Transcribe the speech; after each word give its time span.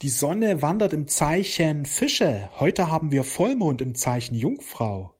Die 0.00 0.10
Sonne 0.10 0.62
wandert 0.62 0.92
im 0.92 1.08
Zeichen 1.08 1.84
Fische. 1.84 2.50
Heute 2.60 2.88
haben 2.88 3.10
wir 3.10 3.24
Vollmond 3.24 3.82
im 3.82 3.96
Zeichen 3.96 4.36
Jungfrau. 4.36 5.12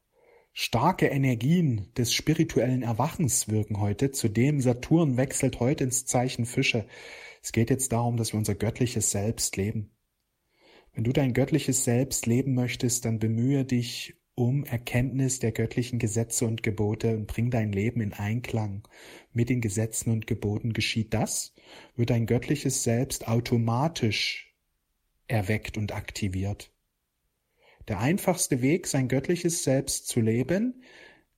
Starke 0.53 1.07
Energien 1.07 1.93
des 1.97 2.15
spirituellen 2.15 2.83
Erwachens 2.83 3.49
wirken 3.49 3.81
heute. 3.81 4.13
Zudem 4.13 4.61
Saturn 4.61 5.17
wechselt 5.17 5.59
heute 5.59 5.83
ins 5.83 6.07
Zeichen 6.07 6.47
Fische. 6.47 6.87
Es 7.43 7.51
geht 7.51 7.71
jetzt 7.71 7.91
darum, 7.91 8.17
dass 8.17 8.33
wir 8.33 8.39
unser 8.39 8.55
göttliches 8.55 9.11
Selbst 9.11 9.57
leben. 9.57 9.91
Wenn 10.95 11.03
du 11.03 11.13
dein 11.13 11.33
göttliches 11.33 11.83
Selbst 11.83 12.27
leben 12.27 12.55
möchtest, 12.55 13.05
dann 13.05 13.19
bemühe 13.19 13.65
dich 13.65 14.15
um 14.37 14.63
Erkenntnis 14.63 15.41
der 15.41 15.51
göttlichen 15.51 15.99
Gesetze 15.99 16.47
und 16.47 16.63
Gebote 16.63 17.17
und 17.17 17.27
bring 17.27 17.51
dein 17.51 17.73
Leben 17.73 18.01
in 18.01 18.13
Einklang 18.13 18.87
mit 19.33 19.49
den 19.49 19.61
Gesetzen 19.61 20.13
und 20.13 20.29
Geboten. 20.29 20.73
Geschieht 20.73 21.15
das, 21.15 21.53
wird 21.97 22.11
dein 22.11 22.27
göttliches 22.27 22.85
Selbst 22.85 23.27
automatisch 23.27 24.48
erweckt 25.29 25.79
und 25.79 25.93
aktiviert. 25.93 26.73
Der 27.87 28.01
einfachste 28.01 28.61
Weg, 28.61 28.87
sein 28.87 29.09
göttliches 29.09 29.65
Selbst 29.65 30.09
zu 30.09 30.21
leben, 30.21 30.83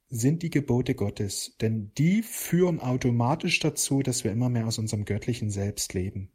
sind 0.09 0.42
die 0.42 0.51
Gebote 0.51 0.95
Gottes, 0.96 1.56
denn 1.60 1.92
die 1.96 2.23
führen 2.23 2.80
automatisch 2.80 3.60
dazu, 3.60 4.02
dass 4.02 4.24
wir 4.24 4.32
immer 4.32 4.48
mehr 4.48 4.66
aus 4.66 4.79
unserem 4.79 5.05
göttlichen 5.05 5.51
Selbst 5.51 5.95
leben. 5.95 6.32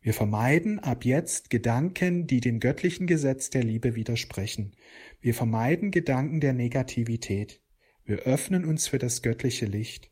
Wir 0.00 0.14
vermeiden 0.14 0.78
ab 0.78 1.04
jetzt 1.04 1.50
Gedanken, 1.50 2.26
die 2.26 2.40
dem 2.40 2.60
göttlichen 2.60 3.06
Gesetz 3.06 3.50
der 3.50 3.62
Liebe 3.62 3.94
widersprechen. 3.94 4.74
Wir 5.20 5.34
vermeiden 5.34 5.90
Gedanken 5.90 6.40
der 6.40 6.52
Negativität. 6.52 7.60
Wir 8.04 8.20
öffnen 8.20 8.64
uns 8.64 8.88
für 8.88 8.98
das 8.98 9.22
göttliche 9.22 9.66
Licht. 9.66 10.10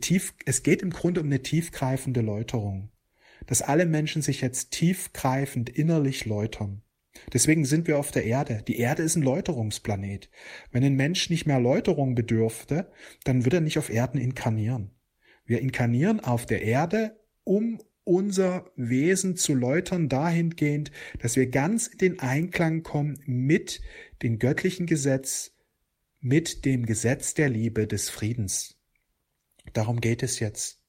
Tief, 0.00 0.34
es 0.44 0.62
geht 0.62 0.82
im 0.82 0.90
Grunde 0.90 1.20
um 1.20 1.26
eine 1.26 1.42
tiefgreifende 1.42 2.20
Läuterung, 2.20 2.90
dass 3.46 3.62
alle 3.62 3.86
Menschen 3.86 4.22
sich 4.22 4.40
jetzt 4.40 4.70
tiefgreifend 4.70 5.70
innerlich 5.70 6.24
läutern. 6.26 6.82
Deswegen 7.32 7.64
sind 7.64 7.86
wir 7.86 7.98
auf 7.98 8.10
der 8.10 8.24
Erde. 8.24 8.62
Die 8.66 8.78
Erde 8.78 9.02
ist 9.02 9.16
ein 9.16 9.22
Läuterungsplanet. 9.22 10.30
Wenn 10.70 10.84
ein 10.84 10.94
Mensch 10.94 11.30
nicht 11.30 11.46
mehr 11.46 11.60
Läuterung 11.60 12.14
bedürfte, 12.14 12.90
dann 13.24 13.44
würde 13.44 13.58
er 13.58 13.62
nicht 13.62 13.78
auf 13.78 13.90
Erden 13.90 14.18
inkarnieren. 14.18 14.90
Wir 15.44 15.60
inkarnieren 15.60 16.20
auf 16.20 16.46
der 16.46 16.62
Erde, 16.62 17.18
um 17.44 17.80
unser 18.04 18.70
Wesen 18.76 19.36
zu 19.36 19.54
läutern 19.54 20.08
dahingehend, 20.08 20.90
dass 21.18 21.36
wir 21.36 21.48
ganz 21.48 21.86
in 21.86 21.98
den 21.98 22.18
Einklang 22.20 22.82
kommen 22.82 23.20
mit 23.26 23.80
dem 24.22 24.38
göttlichen 24.38 24.86
Gesetz, 24.86 25.52
mit 26.20 26.64
dem 26.64 26.86
Gesetz 26.86 27.34
der 27.34 27.48
Liebe 27.48 27.86
des 27.86 28.10
Friedens. 28.10 28.78
Darum 29.72 30.00
geht 30.00 30.22
es 30.22 30.40
jetzt. 30.40 30.79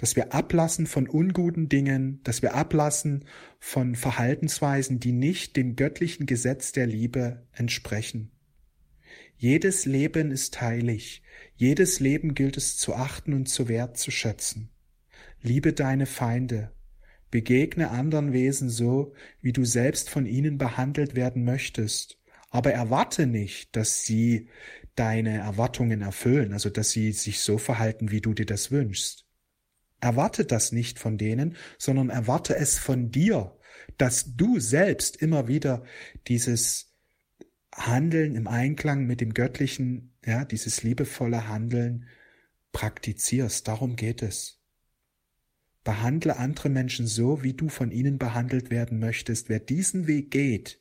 Dass 0.00 0.16
wir 0.16 0.32
ablassen 0.32 0.86
von 0.86 1.06
unguten 1.06 1.68
Dingen, 1.68 2.22
dass 2.24 2.40
wir 2.40 2.54
ablassen 2.54 3.26
von 3.58 3.94
Verhaltensweisen, 3.94 4.98
die 4.98 5.12
nicht 5.12 5.56
dem 5.56 5.76
göttlichen 5.76 6.24
Gesetz 6.24 6.72
der 6.72 6.86
Liebe 6.86 7.46
entsprechen. 7.52 8.30
Jedes 9.36 9.84
Leben 9.84 10.30
ist 10.30 10.62
heilig, 10.62 11.22
jedes 11.54 12.00
Leben 12.00 12.34
gilt 12.34 12.56
es 12.56 12.78
zu 12.78 12.94
achten 12.94 13.34
und 13.34 13.50
zu 13.50 13.68
wertzuschätzen. 13.68 14.70
Liebe 15.42 15.74
deine 15.74 16.06
Feinde. 16.06 16.72
Begegne 17.30 17.90
anderen 17.90 18.32
Wesen 18.32 18.70
so, 18.70 19.12
wie 19.42 19.52
du 19.52 19.66
selbst 19.66 20.08
von 20.08 20.24
ihnen 20.24 20.56
behandelt 20.56 21.14
werden 21.14 21.44
möchtest. 21.44 22.18
Aber 22.48 22.72
erwarte 22.72 23.26
nicht, 23.26 23.76
dass 23.76 24.02
sie 24.04 24.48
deine 24.94 25.36
Erwartungen 25.36 26.00
erfüllen, 26.00 26.54
also 26.54 26.70
dass 26.70 26.90
sie 26.90 27.12
sich 27.12 27.40
so 27.40 27.58
verhalten, 27.58 28.10
wie 28.10 28.22
du 28.22 28.32
dir 28.32 28.46
das 28.46 28.70
wünschst. 28.70 29.26
Erwarte 30.00 30.44
das 30.44 30.72
nicht 30.72 30.98
von 30.98 31.18
denen, 31.18 31.56
sondern 31.78 32.10
erwarte 32.10 32.56
es 32.56 32.78
von 32.78 33.10
dir, 33.10 33.56
dass 33.98 34.36
du 34.36 34.58
selbst 34.58 35.16
immer 35.16 35.48
wieder 35.48 35.84
dieses 36.26 36.94
Handeln 37.74 38.34
im 38.34 38.46
Einklang 38.46 39.06
mit 39.06 39.20
dem 39.20 39.34
Göttlichen, 39.34 40.14
ja, 40.24 40.44
dieses 40.44 40.82
liebevolle 40.82 41.48
Handeln 41.48 42.06
praktizierst. 42.72 43.68
Darum 43.68 43.96
geht 43.96 44.22
es. 44.22 44.60
Behandle 45.84 46.36
andere 46.36 46.68
Menschen 46.68 47.06
so, 47.06 47.42
wie 47.42 47.54
du 47.54 47.68
von 47.68 47.90
ihnen 47.90 48.18
behandelt 48.18 48.70
werden 48.70 48.98
möchtest. 48.98 49.48
Wer 49.48 49.60
diesen 49.60 50.06
Weg 50.06 50.30
geht, 50.30 50.80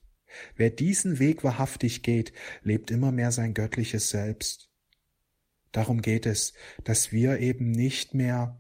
wer 0.56 0.70
diesen 0.70 1.20
Weg 1.20 1.44
wahrhaftig 1.44 2.04
geht, 2.04 2.34
lebt 2.64 2.92
immer 2.92 3.12
mehr 3.12 3.32
sein 3.32 3.54
göttliches 3.54 4.10
Selbst. 4.10 4.70
Darum 5.72 6.02
geht 6.02 6.26
es, 6.26 6.54
dass 6.84 7.12
wir 7.12 7.40
eben 7.40 7.72
nicht 7.72 8.14
mehr 8.14 8.60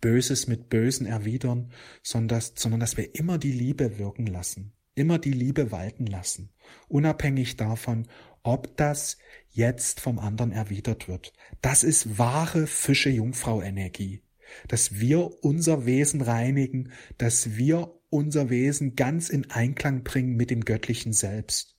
Böses 0.00 0.46
mit 0.46 0.68
Bösen 0.68 1.06
erwidern, 1.06 1.70
sondern 2.02 2.38
dass, 2.38 2.52
sondern 2.56 2.80
dass 2.80 2.96
wir 2.96 3.14
immer 3.14 3.38
die 3.38 3.52
Liebe 3.52 3.98
wirken 3.98 4.26
lassen, 4.26 4.72
immer 4.94 5.18
die 5.18 5.32
Liebe 5.32 5.70
walten 5.70 6.06
lassen, 6.06 6.50
unabhängig 6.88 7.56
davon, 7.56 8.08
ob 8.42 8.76
das 8.76 9.18
jetzt 9.50 10.00
vom 10.00 10.18
anderen 10.18 10.52
erwidert 10.52 11.08
wird. 11.08 11.32
Das 11.62 11.84
ist 11.84 12.18
wahre 12.18 12.66
Fische-Jungfrau-Energie 12.66 14.22
dass 14.66 14.98
wir 14.98 15.42
unser 15.42 15.86
Wesen 15.86 16.20
reinigen, 16.20 16.92
dass 17.16 17.56
wir 17.56 17.94
unser 18.10 18.50
Wesen 18.50 18.96
ganz 18.96 19.28
in 19.28 19.50
Einklang 19.50 20.02
bringen 20.02 20.36
mit 20.36 20.50
dem 20.50 20.64
göttlichen 20.64 21.12
Selbst. 21.12 21.76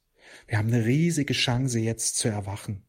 Wir 0.48 0.58
haben 0.58 0.68
eine 0.68 0.86
riesige 0.86 1.34
Chance 1.34 1.80
jetzt 1.80 2.18
zu 2.18 2.28
erwachen. 2.28 2.84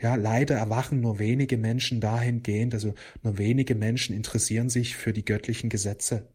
Ja, 0.00 0.14
leider 0.16 0.56
erwachen 0.56 1.00
nur 1.00 1.18
wenige 1.18 1.56
Menschen 1.56 2.00
dahingehend, 2.00 2.74
also 2.74 2.94
nur 3.22 3.38
wenige 3.38 3.74
Menschen 3.74 4.14
interessieren 4.14 4.70
sich 4.70 4.96
für 4.96 5.12
die 5.12 5.24
göttlichen 5.24 5.70
Gesetze. 5.70 6.32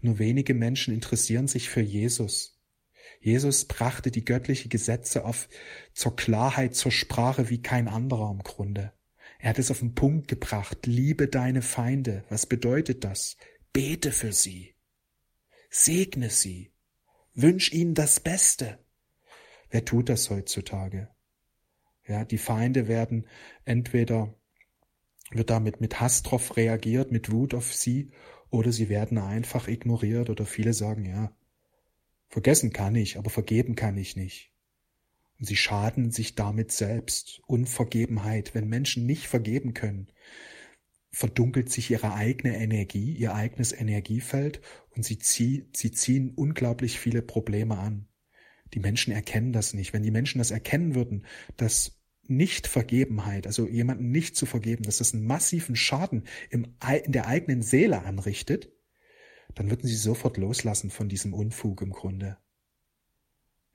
Nur 0.00 0.18
wenige 0.18 0.54
Menschen 0.54 0.94
interessieren 0.94 1.48
sich 1.48 1.68
für 1.68 1.80
Jesus. 1.80 2.60
Jesus 3.20 3.66
brachte 3.66 4.10
die 4.10 4.24
göttliche 4.24 4.68
Gesetze 4.68 5.24
auf 5.24 5.48
zur 5.92 6.16
Klarheit, 6.16 6.74
zur 6.74 6.92
Sprache 6.92 7.50
wie 7.50 7.62
kein 7.62 7.88
anderer 7.88 8.30
im 8.30 8.42
Grunde. 8.42 8.92
Er 9.38 9.50
hat 9.50 9.58
es 9.58 9.70
auf 9.70 9.80
den 9.80 9.94
Punkt 9.94 10.28
gebracht. 10.28 10.86
Liebe 10.86 11.28
deine 11.28 11.62
Feinde. 11.62 12.24
Was 12.28 12.46
bedeutet 12.46 13.04
das? 13.04 13.36
Bete 13.72 14.12
für 14.12 14.32
sie. 14.32 14.74
Segne 15.70 16.30
sie. 16.30 16.72
Wünsch 17.34 17.72
ihnen 17.72 17.94
das 17.94 18.20
Beste. 18.20 18.78
Wer 19.70 19.84
tut 19.84 20.08
das 20.08 20.28
heutzutage? 20.30 21.08
Ja, 22.10 22.24
die 22.24 22.38
Feinde 22.38 22.88
werden 22.88 23.26
entweder 23.64 24.34
wird 25.30 25.48
damit 25.50 25.80
mit 25.80 26.00
Hass 26.00 26.24
drauf 26.24 26.56
reagiert, 26.56 27.12
mit 27.12 27.30
Wut 27.30 27.54
auf 27.54 27.72
sie, 27.72 28.10
oder 28.50 28.72
sie 28.72 28.88
werden 28.88 29.16
einfach 29.18 29.68
ignoriert 29.68 30.28
oder 30.28 30.44
viele 30.44 30.72
sagen, 30.72 31.04
ja, 31.06 31.32
vergessen 32.28 32.72
kann 32.72 32.96
ich, 32.96 33.16
aber 33.16 33.30
vergeben 33.30 33.76
kann 33.76 33.96
ich 33.96 34.16
nicht. 34.16 34.52
Und 35.38 35.46
sie 35.46 35.56
schaden 35.56 36.10
sich 36.10 36.34
damit 36.34 36.72
selbst. 36.72 37.40
Unvergebenheit. 37.46 38.54
Wenn 38.54 38.68
Menschen 38.68 39.06
nicht 39.06 39.28
vergeben 39.28 39.72
können, 39.72 40.08
verdunkelt 41.12 41.70
sich 41.70 41.90
ihre 41.92 42.12
eigene 42.12 42.56
Energie, 42.56 43.14
ihr 43.14 43.34
eigenes 43.34 43.72
Energiefeld 43.72 44.60
und 44.90 45.04
sie, 45.04 45.18
zieh, 45.18 45.68
sie 45.74 45.92
ziehen 45.92 46.30
unglaublich 46.34 46.98
viele 46.98 47.22
Probleme 47.22 47.78
an. 47.78 48.08
Die 48.74 48.80
Menschen 48.80 49.12
erkennen 49.12 49.52
das 49.52 49.74
nicht. 49.74 49.92
Wenn 49.92 50.02
die 50.02 50.10
Menschen 50.10 50.38
das 50.38 50.50
erkennen 50.50 50.94
würden, 50.94 51.24
dass 51.56 51.99
Nichtvergebenheit, 52.30 53.46
also 53.46 53.66
jemanden 53.66 54.10
nicht 54.10 54.36
zu 54.36 54.46
vergeben, 54.46 54.84
dass 54.84 54.98
das 54.98 55.12
einen 55.12 55.26
massiven 55.26 55.76
Schaden 55.76 56.24
im, 56.48 56.74
in 57.04 57.12
der 57.12 57.26
eigenen 57.26 57.62
Seele 57.62 58.02
anrichtet, 58.02 58.72
dann 59.54 59.70
würden 59.70 59.86
sie 59.86 59.96
sofort 59.96 60.36
loslassen 60.36 60.90
von 60.90 61.08
diesem 61.08 61.34
Unfug 61.34 61.82
im 61.82 61.90
Grunde. 61.90 62.38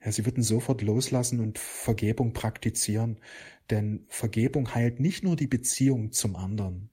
Ja, 0.04 0.12
sie 0.12 0.24
würden 0.24 0.42
sofort 0.42 0.82
loslassen 0.82 1.40
und 1.40 1.58
Vergebung 1.58 2.32
praktizieren, 2.32 3.18
denn 3.70 4.06
Vergebung 4.08 4.74
heilt 4.74 5.00
nicht 5.00 5.24
nur 5.24 5.36
die 5.36 5.46
Beziehung 5.46 6.12
zum 6.12 6.36
anderen, 6.36 6.90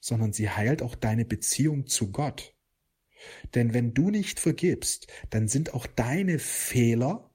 sondern 0.00 0.32
sie 0.32 0.50
heilt 0.50 0.82
auch 0.82 0.94
deine 0.94 1.24
Beziehung 1.24 1.86
zu 1.86 2.10
Gott. 2.12 2.54
Denn 3.54 3.74
wenn 3.74 3.94
du 3.94 4.10
nicht 4.10 4.40
vergibst, 4.40 5.06
dann 5.30 5.48
sind 5.48 5.74
auch 5.74 5.86
deine 5.86 6.38
Fehler, 6.38 7.30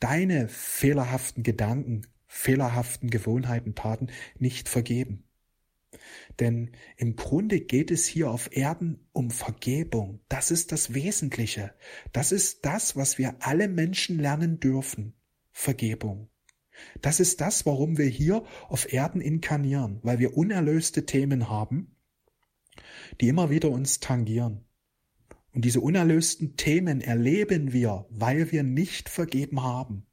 deine 0.00 0.48
fehlerhaften 0.48 1.42
Gedanken, 1.42 2.06
fehlerhaften 2.34 3.10
Gewohnheiten, 3.10 3.74
Taten 3.76 4.08
nicht 4.38 4.68
vergeben. 4.68 5.24
Denn 6.40 6.72
im 6.96 7.14
Grunde 7.14 7.60
geht 7.60 7.92
es 7.92 8.06
hier 8.06 8.28
auf 8.30 8.54
Erden 8.54 9.06
um 9.12 9.30
Vergebung. 9.30 10.20
Das 10.28 10.50
ist 10.50 10.72
das 10.72 10.94
Wesentliche. 10.94 11.72
Das 12.12 12.32
ist 12.32 12.66
das, 12.66 12.96
was 12.96 13.18
wir 13.18 13.36
alle 13.38 13.68
Menschen 13.68 14.18
lernen 14.18 14.58
dürfen. 14.58 15.14
Vergebung. 15.52 16.28
Das 17.00 17.20
ist 17.20 17.40
das, 17.40 17.64
warum 17.66 17.98
wir 17.98 18.06
hier 18.06 18.42
auf 18.68 18.92
Erden 18.92 19.20
inkarnieren, 19.20 20.00
weil 20.02 20.18
wir 20.18 20.36
unerlöste 20.36 21.06
Themen 21.06 21.48
haben, 21.48 21.94
die 23.20 23.28
immer 23.28 23.48
wieder 23.48 23.70
uns 23.70 24.00
tangieren. 24.00 24.64
Und 25.52 25.64
diese 25.64 25.80
unerlösten 25.80 26.56
Themen 26.56 27.00
erleben 27.00 27.72
wir, 27.72 28.06
weil 28.10 28.50
wir 28.50 28.64
nicht 28.64 29.08
vergeben 29.08 29.62
haben. 29.62 30.08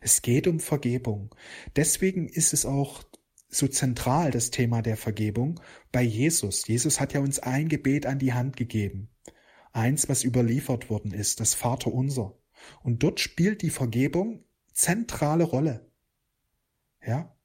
Es 0.00 0.22
geht 0.22 0.46
um 0.46 0.60
Vergebung. 0.60 1.34
Deswegen 1.76 2.28
ist 2.28 2.52
es 2.52 2.66
auch 2.66 3.02
so 3.48 3.66
zentral 3.68 4.30
das 4.30 4.50
Thema 4.50 4.82
der 4.82 4.96
Vergebung 4.96 5.60
bei 5.92 6.02
Jesus. 6.02 6.66
Jesus 6.66 7.00
hat 7.00 7.12
ja 7.12 7.20
uns 7.20 7.38
ein 7.40 7.68
Gebet 7.68 8.06
an 8.06 8.18
die 8.18 8.32
Hand 8.32 8.56
gegeben. 8.56 9.10
eins, 9.72 10.08
was 10.08 10.24
überliefert 10.24 10.90
worden 10.90 11.12
ist, 11.12 11.40
das 11.40 11.54
Vaterunser. 11.54 12.36
Und 12.82 13.02
dort 13.02 13.20
spielt 13.20 13.62
die 13.62 13.70
Vergebung 13.70 14.44
zentrale 14.72 15.44
Rolle. 15.44 15.90
Ja? 17.06 17.36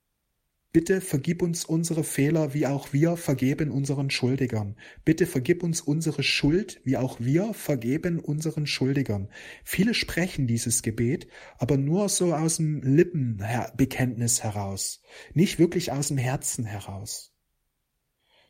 Bitte 0.75 0.99
vergib 0.99 1.41
uns 1.41 1.63
unsere 1.63 2.03
Fehler, 2.03 2.53
wie 2.53 2.67
auch 2.67 2.91
wir 2.91 3.15
vergeben 3.15 3.71
unseren 3.71 4.09
Schuldigern. 4.09 4.75
Bitte 5.05 5.25
vergib 5.25 5.63
uns 5.63 5.79
unsere 5.79 6.21
Schuld, 6.21 6.81
wie 6.83 6.97
auch 6.97 7.17
wir 7.21 7.53
vergeben 7.53 8.19
unseren 8.19 8.67
Schuldigern. 8.67 9.29
Viele 9.63 9.93
sprechen 9.93 10.47
dieses 10.47 10.81
Gebet, 10.81 11.29
aber 11.59 11.77
nur 11.77 12.09
so 12.09 12.35
aus 12.35 12.57
dem 12.57 12.81
Lippenbekenntnis 12.81 14.43
heraus, 14.43 15.01
nicht 15.33 15.59
wirklich 15.59 15.93
aus 15.93 16.09
dem 16.09 16.17
Herzen 16.17 16.65
heraus. 16.65 17.33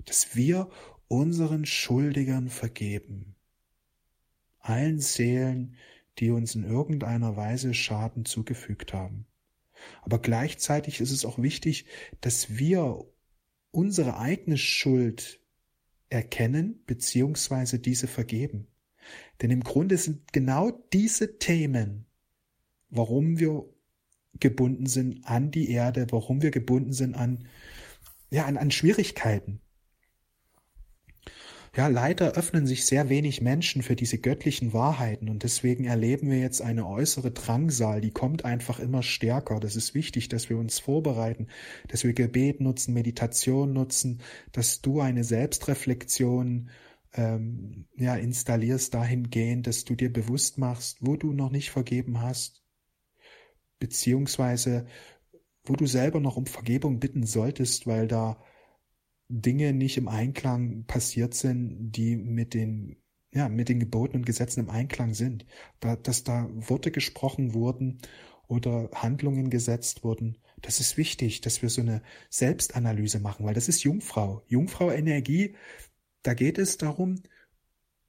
Dass 0.06 0.36
wir 0.36 0.72
unseren 1.08 1.68
Schuldigern 1.68 2.50
vergeben. 2.50 3.36
Allen 4.58 4.98
Seelen, 4.98 5.76
die 6.18 6.32
uns 6.32 6.56
in 6.56 6.64
irgendeiner 6.64 7.38
Weise 7.38 7.76
Schaden 7.76 8.26
zugefügt 8.26 8.94
haben. 8.94 9.28
Aber 10.02 10.20
gleichzeitig 10.20 11.02
ist 11.02 11.12
es 11.12 11.26
auch 11.26 11.40
wichtig, 11.40 11.86
dass 12.22 12.58
wir 12.58 13.06
unsere 13.72 14.18
eigene 14.18 14.58
Schuld 14.58 15.40
erkennen 16.10 16.84
beziehungsweise 16.86 17.80
diese 17.80 18.08
vergeben. 18.08 18.68
Denn 19.42 19.52
im 19.52 19.64
Grunde 19.64 19.98
sind 19.98 20.32
genau 20.34 20.72
diese 20.94 21.38
Themen, 21.38 22.06
warum 22.90 23.40
wir 23.40 23.66
gebunden 24.40 24.88
sind 24.88 25.26
an 25.26 25.52
die 25.52 25.70
Erde, 25.70 26.08
warum 26.10 26.42
wir 26.42 26.52
gebunden 26.52 26.94
sind 26.94 27.16
an, 27.16 27.48
ja, 28.30 28.46
an, 28.46 28.58
an 28.58 28.72
Schwierigkeiten. 28.72 29.62
Ja, 31.76 31.88
leider 31.88 32.36
öffnen 32.36 32.66
sich 32.66 32.86
sehr 32.86 33.10
wenig 33.10 33.42
Menschen 33.42 33.82
für 33.82 33.98
diese 33.98 34.18
göttlichen 34.18 34.72
Wahrheiten 34.72 35.28
und 35.28 35.44
deswegen 35.44 35.84
erleben 35.84 36.32
wir 36.32 36.40
jetzt 36.40 36.62
eine 36.62 36.88
äußere 36.88 37.32
Drangsal, 37.32 38.00
die 38.00 38.12
kommt 38.12 38.46
einfach 38.46 38.80
immer 38.80 39.04
stärker. 39.04 39.60
Das 39.60 39.76
ist 39.76 39.94
wichtig, 39.94 40.30
dass 40.30 40.50
wir 40.50 40.58
uns 40.58 40.80
vorbereiten, 40.80 41.48
dass 41.90 42.06
wir 42.06 42.14
Gebet 42.14 42.62
nutzen, 42.62 42.94
Meditation 42.94 43.74
nutzen, 43.74 44.22
dass 44.54 44.82
du 44.82 45.02
eine 45.02 45.26
Selbstreflexion 45.26 46.70
ähm, 47.14 47.88
ja, 47.98 48.16
installierst 48.16 48.94
dahingehend, 48.94 49.68
dass 49.68 49.84
du 49.84 49.96
dir 49.96 50.14
bewusst 50.14 50.58
machst, 50.58 51.00
wo 51.02 51.18
du 51.18 51.34
noch 51.34 51.52
nicht 51.52 51.72
vergeben 51.72 52.22
hast, 52.22 52.64
beziehungsweise 53.80 54.86
wo 55.66 55.76
du 55.76 55.88
selber 55.88 56.22
noch 56.22 56.38
um 56.38 56.46
Vergebung 56.46 57.00
bitten 57.02 57.26
solltest, 57.26 57.86
weil 57.86 58.08
da 58.08 58.42
Dinge 59.30 59.74
nicht 59.74 59.98
im 59.98 60.08
Einklang 60.08 60.86
passiert 60.86 61.34
sind, 61.34 61.92
die 61.92 62.16
mit 62.16 62.54
den 62.54 62.98
ja, 63.36 63.50
mit 63.50 63.68
den 63.68 63.82
Geboten 63.82 64.18
und 64.18 64.26
Gesetzen 64.26 64.62
im 64.62 64.70
Einklang 64.70 65.14
sind, 65.14 65.46
da, 65.82 65.98
dass 65.98 66.24
da 66.24 66.50
Worte 66.54 66.90
gesprochen 66.90 67.54
wurden 67.54 68.00
oder 68.48 68.90
Handlungen 68.94 69.50
gesetzt 69.50 70.06
wurden. 70.06 70.38
Das 70.62 70.80
ist 70.80 70.96
wichtig, 70.96 71.42
dass 71.42 71.62
wir 71.62 71.70
so 71.70 71.82
eine 71.82 72.02
Selbstanalyse 72.30 73.20
machen, 73.20 73.46
weil 73.46 73.54
das 73.54 73.68
ist 73.68 73.84
Jungfrau. 73.84 74.42
Jungfrau 74.48 74.90
Energie, 74.90 75.56
da 76.24 76.34
geht 76.34 76.58
es 76.58 76.78
darum, 76.78 77.22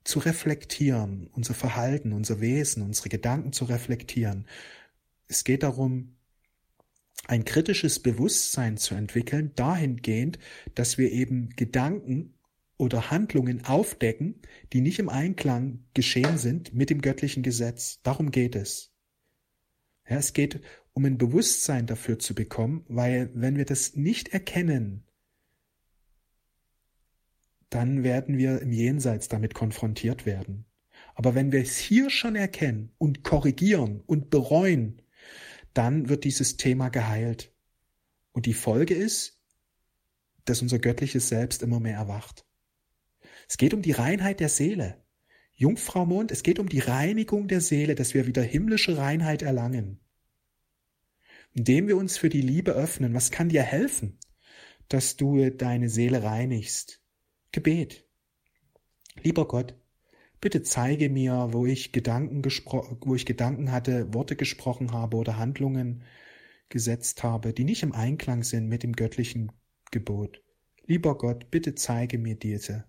zu 0.05 0.21
reflektieren, 0.21 1.29
unser 1.33 1.55
Verhalten, 1.55 2.13
unser 2.13 2.41
Wesen, 2.41 2.83
unsere 2.85 3.09
Gedanken 3.09 3.53
zu 3.53 3.65
reflektieren. 3.65 4.47
Es 5.27 5.43
geht 5.43 5.65
darum, 5.65 6.16
ein 7.27 7.45
kritisches 7.45 8.01
Bewusstsein 8.01 8.77
zu 8.77 8.95
entwickeln, 8.95 9.53
dahingehend, 9.57 10.39
dass 10.75 10.99
wir 10.99 11.11
eben 11.11 11.51
Gedanken 11.57 12.35
oder 12.79 13.11
Handlungen 13.11 13.65
aufdecken, 13.65 14.41
die 14.73 14.81
nicht 14.81 14.99
im 14.99 15.09
Einklang 15.09 15.85
geschehen 15.95 16.39
sind 16.39 16.75
mit 16.75 16.91
dem 16.91 17.01
göttlichen 17.01 17.43
Gesetz. 17.43 18.01
Darum 18.03 18.31
geht 18.31 18.55
es. 18.55 18.93
Ja, 20.09 20.19
es 20.19 20.33
geht 20.33 20.61
um 20.93 21.05
ein 21.05 21.19
Bewusstsein 21.19 21.87
dafür 21.87 22.19
zu 22.19 22.35
bekommen, 22.35 22.85
weil 22.89 23.31
wenn 23.35 23.57
wir 23.57 23.65
das 23.65 23.97
nicht 23.97 24.29
erkennen, 24.29 25.05
dann 27.71 28.05
werden 28.05 28.39
wir 28.39 28.63
im 28.63 28.73
Jenseits 28.73 29.29
damit 29.29 29.55
konfrontiert 29.55 30.25
werden. 30.25 30.67
Aber 31.15 31.35
wenn 31.35 31.51
wir 31.51 31.61
es 31.61 31.77
hier 31.77 32.11
schon 32.11 32.37
erkennen 32.37 32.93
und 32.99 33.25
korrigieren 33.25 34.03
und 34.07 34.31
bereuen, 34.31 35.03
dann 35.77 36.09
wird 36.09 36.25
dieses 36.25 36.57
Thema 36.57 36.89
geheilt. 36.89 37.53
Und 38.33 38.47
die 38.47 38.55
Folge 38.55 38.95
ist, 38.95 39.41
dass 40.45 40.63
unser 40.63 40.79
göttliches 40.79 41.29
Selbst 41.29 41.63
immer 41.63 41.81
mehr 41.81 41.97
erwacht. 41.97 42.47
Es 43.49 43.57
geht 43.57 43.75
um 43.75 43.83
die 43.83 43.93
Reinheit 43.93 44.41
der 44.41 44.49
Seele. 44.49 45.05
Jungfrau 45.55 46.05
Mond, 46.07 46.31
es 46.31 46.43
geht 46.43 46.59
um 46.59 46.69
die 46.69 46.81
Reinigung 46.81 47.49
der 47.49 47.61
Seele, 47.61 47.95
dass 47.95 48.15
wir 48.15 48.27
wieder 48.27 48.43
himmlische 48.43 48.97
Reinheit 48.97 49.43
erlangen. 49.43 50.01
Indem 51.53 51.89
wir 51.89 51.97
uns 51.97 52.19
für 52.19 52.29
die 52.29 52.43
Liebe 52.43 52.73
öffnen, 52.73 53.15
was 53.15 53.31
kann 53.31 53.49
dir 53.49 53.63
helfen, 53.63 54.19
dass 54.89 55.17
du 55.17 55.51
deine 55.51 55.89
Seele 55.89 56.23
reinigst? 56.23 57.03
Gebet. 57.53 58.07
Lieber 59.23 59.49
Gott, 59.49 59.75
Bitte 60.47 60.63
zeige 60.63 61.11
mir, 61.11 61.49
wo 61.51 61.67
ich 61.67 61.91
Gedanken 61.91 62.45
wo 62.45 63.17
ich 63.17 63.27
Gedanken 63.27 63.73
hatte, 63.73 64.15
Worte 64.15 64.37
gesprochen 64.37 64.93
habe 64.93 65.17
oder 65.17 65.39
Handlungen 65.39 66.05
gesetzt 66.69 67.25
habe, 67.25 67.53
die 67.53 67.65
nicht 67.65 67.83
im 67.83 67.91
Einklang 67.91 68.45
sind 68.45 68.69
mit 68.69 68.85
dem 68.85 68.93
göttlichen 68.93 69.51
Gebot. 69.91 70.45
Lieber 70.85 71.19
Gott, 71.19 71.51
bitte 71.51 71.75
zeige 71.75 72.19
mir 72.19 72.37
diese. 72.37 72.85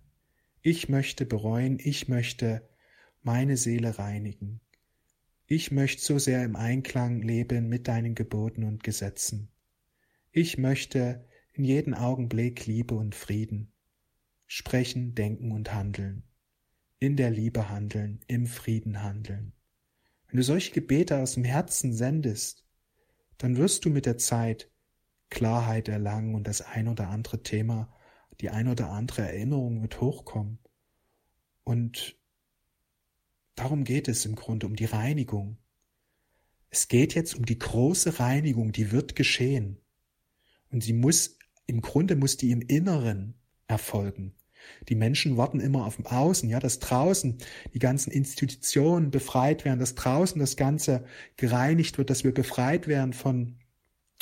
Ich 0.62 0.88
möchte 0.88 1.26
bereuen, 1.26 1.80
ich 1.82 2.06
möchte 2.06 2.62
meine 3.22 3.56
Seele 3.56 3.98
reinigen. 3.98 4.60
Ich 5.48 5.72
möchte 5.72 6.00
so 6.00 6.20
sehr 6.20 6.44
im 6.44 6.54
Einklang 6.54 7.22
leben 7.22 7.68
mit 7.68 7.88
deinen 7.88 8.14
Geboten 8.14 8.62
und 8.62 8.84
Gesetzen. 8.84 9.48
Ich 10.30 10.58
möchte 10.58 11.26
in 11.54 11.64
jeden 11.64 11.94
Augenblick 11.94 12.66
Liebe 12.66 12.94
und 12.94 13.16
Frieden 13.16 13.72
sprechen, 14.46 15.16
denken 15.16 15.50
und 15.50 15.74
handeln 15.74 16.22
in 17.00 17.16
der 17.16 17.30
Liebe 17.30 17.68
handeln, 17.68 18.20
im 18.26 18.46
Frieden 18.46 19.02
handeln. 19.02 19.52
Wenn 20.28 20.38
du 20.38 20.42
solche 20.42 20.72
Gebete 20.72 21.18
aus 21.18 21.34
dem 21.34 21.44
Herzen 21.44 21.92
sendest, 21.92 22.64
dann 23.38 23.56
wirst 23.56 23.84
du 23.84 23.90
mit 23.90 24.04
der 24.06 24.18
Zeit 24.18 24.70
Klarheit 25.30 25.88
erlangen 25.88 26.34
und 26.34 26.46
das 26.46 26.60
ein 26.60 26.88
oder 26.88 27.08
andere 27.08 27.42
Thema, 27.42 27.92
die 28.40 28.50
ein 28.50 28.68
oder 28.68 28.90
andere 28.90 29.22
Erinnerung 29.22 29.82
wird 29.82 30.00
hochkommen. 30.00 30.58
Und 31.64 32.16
darum 33.54 33.84
geht 33.84 34.08
es 34.08 34.24
im 34.24 34.34
Grunde, 34.34 34.66
um 34.66 34.76
die 34.76 34.86
Reinigung. 34.86 35.58
Es 36.70 36.88
geht 36.88 37.14
jetzt 37.14 37.34
um 37.34 37.44
die 37.44 37.58
große 37.58 38.18
Reinigung, 38.20 38.72
die 38.72 38.90
wird 38.90 39.16
geschehen. 39.16 39.80
Und 40.70 40.82
sie 40.82 40.92
muss, 40.92 41.38
im 41.66 41.80
Grunde 41.80 42.16
muss 42.16 42.36
die 42.36 42.50
im 42.50 42.62
Inneren 42.62 43.34
erfolgen. 43.66 44.34
Die 44.88 44.94
Menschen 44.94 45.36
warten 45.36 45.60
immer 45.60 45.86
auf 45.86 45.96
dem 45.96 46.06
Außen, 46.06 46.48
ja, 46.48 46.60
dass 46.60 46.78
draußen 46.78 47.38
die 47.74 47.78
ganzen 47.78 48.10
Institutionen 48.10 49.10
befreit 49.10 49.64
werden, 49.64 49.80
dass 49.80 49.94
draußen 49.94 50.38
das 50.40 50.56
Ganze 50.56 51.04
gereinigt 51.36 51.98
wird, 51.98 52.10
dass 52.10 52.24
wir 52.24 52.32
befreit 52.32 52.88
werden 52.88 53.12
von, 53.12 53.56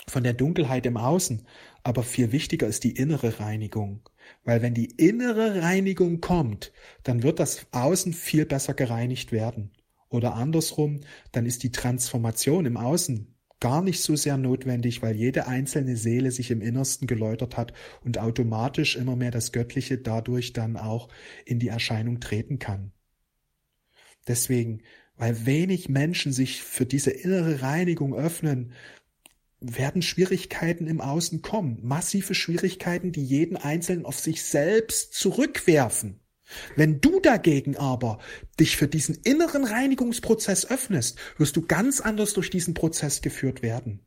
von 0.07 0.23
der 0.23 0.35
Dunkelheit 0.35 0.87
im 0.87 0.97
Außen. 0.97 1.47
Aber 1.83 2.03
viel 2.03 2.33
wichtiger 2.33 2.67
ist 2.67 2.85
die 2.85 2.97
innere 2.97 3.41
Reinigung. 3.41 4.09
Weil 4.45 4.63
wenn 4.63 4.75
die 4.75 4.87
innere 4.87 5.63
Reinigung 5.63 6.21
kommt, 6.21 6.73
dann 7.05 7.23
wird 7.23 7.39
das 7.39 7.67
Außen 7.73 8.13
viel 8.13 8.45
besser 8.45 8.75
gereinigt 8.75 9.33
werden. 9.33 9.71
Oder 10.09 10.35
andersrum, 10.35 11.01
dann 11.33 11.47
ist 11.47 11.63
die 11.63 11.73
Transformation 11.73 12.67
im 12.67 12.77
Außen 12.77 13.36
gar 13.61 13.83
nicht 13.83 14.03
so 14.03 14.17
sehr 14.17 14.37
notwendig, 14.37 15.03
weil 15.03 15.17
jede 15.17 15.47
einzelne 15.47 15.97
Seele 15.97 16.31
sich 16.31 16.51
im 16.51 16.61
Innersten 16.61 17.07
geläutert 17.07 17.57
hat 17.57 17.73
und 18.05 18.19
automatisch 18.19 18.97
immer 18.97 19.17
mehr 19.17 19.31
das 19.31 19.53
Göttliche 19.53 19.99
dadurch 19.99 20.53
dann 20.53 20.77
auch 20.77 21.09
in 21.45 21.59
die 21.59 21.69
Erscheinung 21.69 22.21
treten 22.21 22.59
kann. 22.59 22.93
Deswegen, 24.29 24.83
weil 25.17 25.47
wenig 25.47 25.89
Menschen 25.89 26.33
sich 26.33 26.63
für 26.63 26.85
diese 26.85 27.11
innere 27.11 27.63
Reinigung 27.63 28.15
öffnen, 28.15 28.73
werden 29.61 30.03
Schwierigkeiten 30.03 30.87
im 30.87 31.01
Außen 31.01 31.41
kommen. 31.41 31.79
Massive 31.83 32.35
Schwierigkeiten, 32.35 33.13
die 33.13 33.25
jeden 33.25 33.57
Einzelnen 33.57 34.05
auf 34.05 34.19
sich 34.19 34.43
selbst 34.43 35.15
zurückwerfen. 35.15 36.21
Wenn 36.77 37.01
du 37.01 37.21
dagegen 37.21 37.77
aber 37.77 38.19
dich 38.59 38.77
für 38.77 38.89
diesen 38.89 39.17
inneren 39.25 39.65
Reinigungsprozess 39.65 40.71
öffnest, 40.71 41.19
wirst 41.39 41.57
du 41.57 41.63
ganz 41.63 42.01
anders 42.01 42.35
durch 42.35 42.51
diesen 42.51 42.75
Prozess 42.75 43.21
geführt 43.23 43.63
werden. 43.63 44.01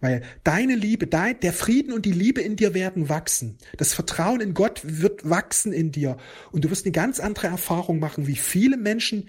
Weil 0.00 0.22
deine 0.44 0.74
Liebe, 0.74 1.06
dein, 1.06 1.38
der 1.40 1.52
Frieden 1.52 1.92
und 1.92 2.06
die 2.06 2.12
Liebe 2.12 2.40
in 2.40 2.56
dir 2.56 2.74
werden 2.74 3.08
wachsen. 3.08 3.58
Das 3.76 3.92
Vertrauen 3.92 4.40
in 4.40 4.54
Gott 4.54 4.80
wird 4.82 5.28
wachsen 5.28 5.72
in 5.72 5.92
dir. 5.92 6.16
Und 6.50 6.64
du 6.64 6.70
wirst 6.70 6.86
eine 6.86 6.92
ganz 6.92 7.20
andere 7.20 7.48
Erfahrung 7.48 7.98
machen, 7.98 8.26
wie 8.26 8.36
viele 8.36 8.76
Menschen, 8.76 9.28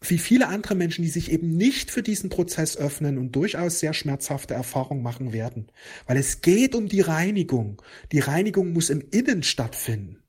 wie 0.00 0.18
viele 0.18 0.48
andere 0.48 0.74
Menschen, 0.74 1.02
die 1.02 1.10
sich 1.10 1.30
eben 1.30 1.56
nicht 1.56 1.90
für 1.90 2.02
diesen 2.02 2.30
Prozess 2.30 2.76
öffnen 2.76 3.18
und 3.18 3.32
durchaus 3.32 3.80
sehr 3.80 3.92
schmerzhafte 3.92 4.54
Erfahrungen 4.54 5.02
machen 5.02 5.32
werden. 5.32 5.70
Weil 6.06 6.16
es 6.16 6.40
geht 6.42 6.74
um 6.74 6.88
die 6.88 7.00
Reinigung. 7.00 7.82
Die 8.12 8.20
Reinigung 8.20 8.72
muss 8.72 8.90
im 8.90 9.02
Innen 9.10 9.42
stattfinden. 9.42 10.21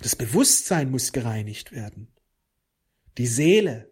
Das 0.00 0.16
Bewusstsein 0.16 0.90
muss 0.90 1.12
gereinigt 1.12 1.72
werden. 1.72 2.08
Die 3.18 3.26
Seele. 3.26 3.90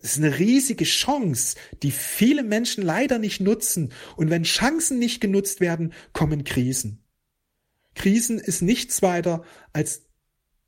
Das 0.00 0.12
ist 0.12 0.18
eine 0.18 0.38
riesige 0.38 0.84
Chance, 0.84 1.56
die 1.84 1.92
viele 1.92 2.42
Menschen 2.42 2.82
leider 2.82 3.18
nicht 3.18 3.40
nutzen. 3.40 3.92
Und 4.16 4.30
wenn 4.30 4.42
Chancen 4.42 4.98
nicht 4.98 5.20
genutzt 5.20 5.60
werden, 5.60 5.92
kommen 6.12 6.42
Krisen. 6.42 7.04
Krisen 7.94 8.38
ist 8.38 8.62
nichts 8.62 9.02
weiter 9.02 9.44
als 9.72 10.02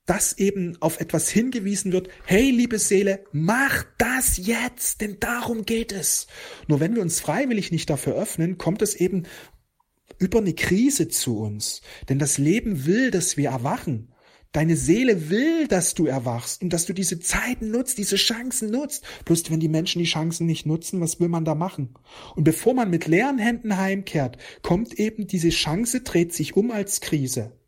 dass 0.07 0.37
eben 0.37 0.77
auf 0.81 1.01
etwas 1.01 1.31
hingewiesen 1.31 1.93
wird, 1.93 2.09
hey 2.27 2.51
liebe 2.51 2.79
Seele, 2.79 3.25
mach 3.33 3.85
das 3.97 4.37
jetzt, 4.37 5.01
denn 5.01 5.19
darum 5.19 5.65
geht 5.65 5.93
es. 5.93 6.27
Nur 6.69 6.81
wenn 6.81 6.95
wir 6.95 7.03
uns 7.03 7.21
freiwillig 7.21 7.73
nicht 7.73 7.89
dafür 7.89 8.15
öffnen, 8.15 8.59
kommt 8.59 8.83
es 8.83 8.95
eben 8.95 9.25
über 10.19 10.39
eine 10.39 10.55
Krise 10.55 11.09
zu 11.09 11.39
uns. 11.39 11.83
Denn 12.09 12.19
das 12.19 12.39
Leben 12.39 12.87
will, 12.87 13.11
dass 13.11 13.37
wir 13.37 13.51
erwachen. 13.51 14.09
Deine 14.55 14.77
Seele 14.77 15.31
will, 15.31 15.67
dass 15.67 15.95
du 15.95 16.07
erwachst 16.07 16.63
und 16.63 16.73
dass 16.73 16.87
du 16.87 16.93
diese 16.93 17.19
Zeiten 17.19 17.73
nutzt, 17.73 17.99
diese 17.99 18.15
Chancen 18.15 18.71
nutzt. 18.71 19.05
Bloß 19.25 19.51
wenn 19.51 19.59
die 19.59 19.69
Menschen 19.69 19.99
die 19.99 20.05
Chancen 20.05 20.47
nicht 20.47 20.65
nutzen, 20.65 21.01
was 21.01 21.19
will 21.19 21.29
man 21.29 21.45
da 21.45 21.57
machen? 21.57 21.95
Und 22.37 22.45
bevor 22.45 22.73
man 22.73 22.89
mit 22.89 23.09
leeren 23.09 23.39
Händen 23.39 23.77
heimkehrt, 23.77 24.39
kommt 24.63 24.95
eben 25.01 25.27
diese 25.27 25.49
Chance, 25.49 26.03
dreht 26.03 26.33
sich 26.33 26.57
um 26.57 26.71
als 26.71 27.01
Krise. 27.01 27.59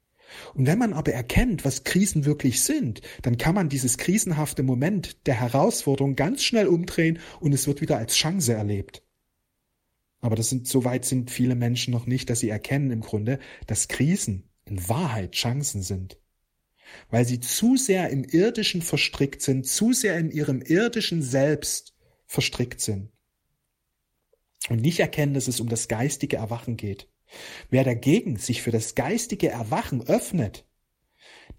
Und 0.55 0.67
wenn 0.67 0.79
man 0.79 0.93
aber 0.93 1.13
erkennt, 1.13 1.65
was 1.65 1.83
Krisen 1.83 2.25
wirklich 2.25 2.63
sind, 2.63 3.01
dann 3.23 3.37
kann 3.37 3.55
man 3.55 3.69
dieses 3.69 3.99
krisenhafte 3.99 4.63
Moment 4.63 5.27
der 5.27 5.41
Herausforderung 5.41 6.15
ganz 6.15 6.45
schnell 6.45 6.69
umdrehen 6.69 7.19
und 7.41 7.53
es 7.53 7.67
wird 7.67 7.81
wieder 7.81 7.99
als 7.99 8.15
Chance 8.15 8.53
erlebt. 8.53 9.03
Aber 10.27 10.35
das 10.35 10.49
sind, 10.49 10.67
so 10.67 10.85
weit 10.85 11.05
sind 11.05 11.31
viele 11.31 11.55
Menschen 11.55 11.93
noch 11.93 12.07
nicht, 12.07 12.29
dass 12.29 12.41
sie 12.41 12.49
erkennen 12.49 12.91
im 12.91 13.01
Grunde, 13.01 13.39
dass 13.67 13.87
Krisen 13.87 14.51
in 14.65 14.89
Wahrheit 14.89 15.33
Chancen 15.33 15.83
sind 15.83 16.19
weil 17.11 17.25
sie 17.25 17.41
zu 17.41 17.77
sehr 17.77 18.11
im 18.11 18.25
Irdischen 18.25 18.83
verstrickt 18.83 19.43
sind, 19.43 19.67
zu 19.67 19.93
sehr 19.93 20.19
in 20.19 20.31
ihrem 20.31 20.63
irdischen 20.63 21.23
Selbst 21.23 21.95
verstrickt 22.27 22.81
sind 22.81 23.11
und 24.69 24.81
nicht 24.81 25.01
erkennen, 25.01 25.35
dass 25.35 25.49
es 25.49 25.61
um 25.61 25.69
das 25.69 25.89
geistige 25.89 26.37
Erwachen 26.37 26.77
geht. 26.77 27.09
Wer 27.71 27.85
dagegen 27.85 28.37
sich 28.37 28.63
für 28.63 28.71
das 28.71 28.95
geistige 28.95 29.49
Erwachen 29.49 30.07
öffnet, 30.07 30.66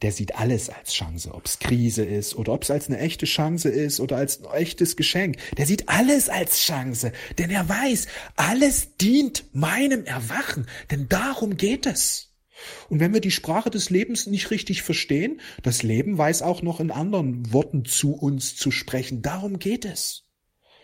der 0.02 0.12
sieht 0.12 0.36
alles 0.36 0.70
als 0.70 0.94
Chance, 0.94 1.34
ob 1.34 1.46
es 1.46 1.60
Krise 1.60 2.06
ist 2.06 2.36
oder 2.36 2.54
ob 2.54 2.64
es 2.64 2.72
als 2.72 2.88
eine 2.88 3.00
echte 3.00 3.26
Chance 3.26 3.70
ist 3.70 4.00
oder 4.00 4.18
als 4.18 4.44
ein 4.44 4.54
echtes 4.54 4.96
Geschenk. 4.96 5.38
Der 5.58 5.66
sieht 5.66 5.90
alles 5.90 6.30
als 6.30 6.60
Chance, 6.60 7.12
denn 7.38 7.50
er 7.50 7.68
weiß, 7.68 8.08
alles 8.36 8.96
dient 8.98 9.46
meinem 9.54 10.06
Erwachen, 10.06 10.68
denn 10.92 11.10
darum 11.10 11.58
geht 11.58 11.86
es. 11.86 12.28
Und 12.90 13.00
wenn 13.00 13.14
wir 13.14 13.22
die 13.22 13.32
Sprache 13.32 13.70
des 13.70 13.90
Lebens 13.90 14.28
nicht 14.28 14.52
richtig 14.52 14.82
verstehen, 14.82 15.42
das 15.64 15.84
Leben 15.84 16.18
weiß 16.18 16.42
auch 16.42 16.62
noch 16.62 16.80
in 16.80 16.92
anderen 16.92 17.54
Worten 17.54 17.86
zu 17.86 18.14
uns 18.14 18.56
zu 18.56 18.72
sprechen. 18.72 19.22
Darum 19.22 19.60
geht 19.60 19.86
es. 19.86 20.24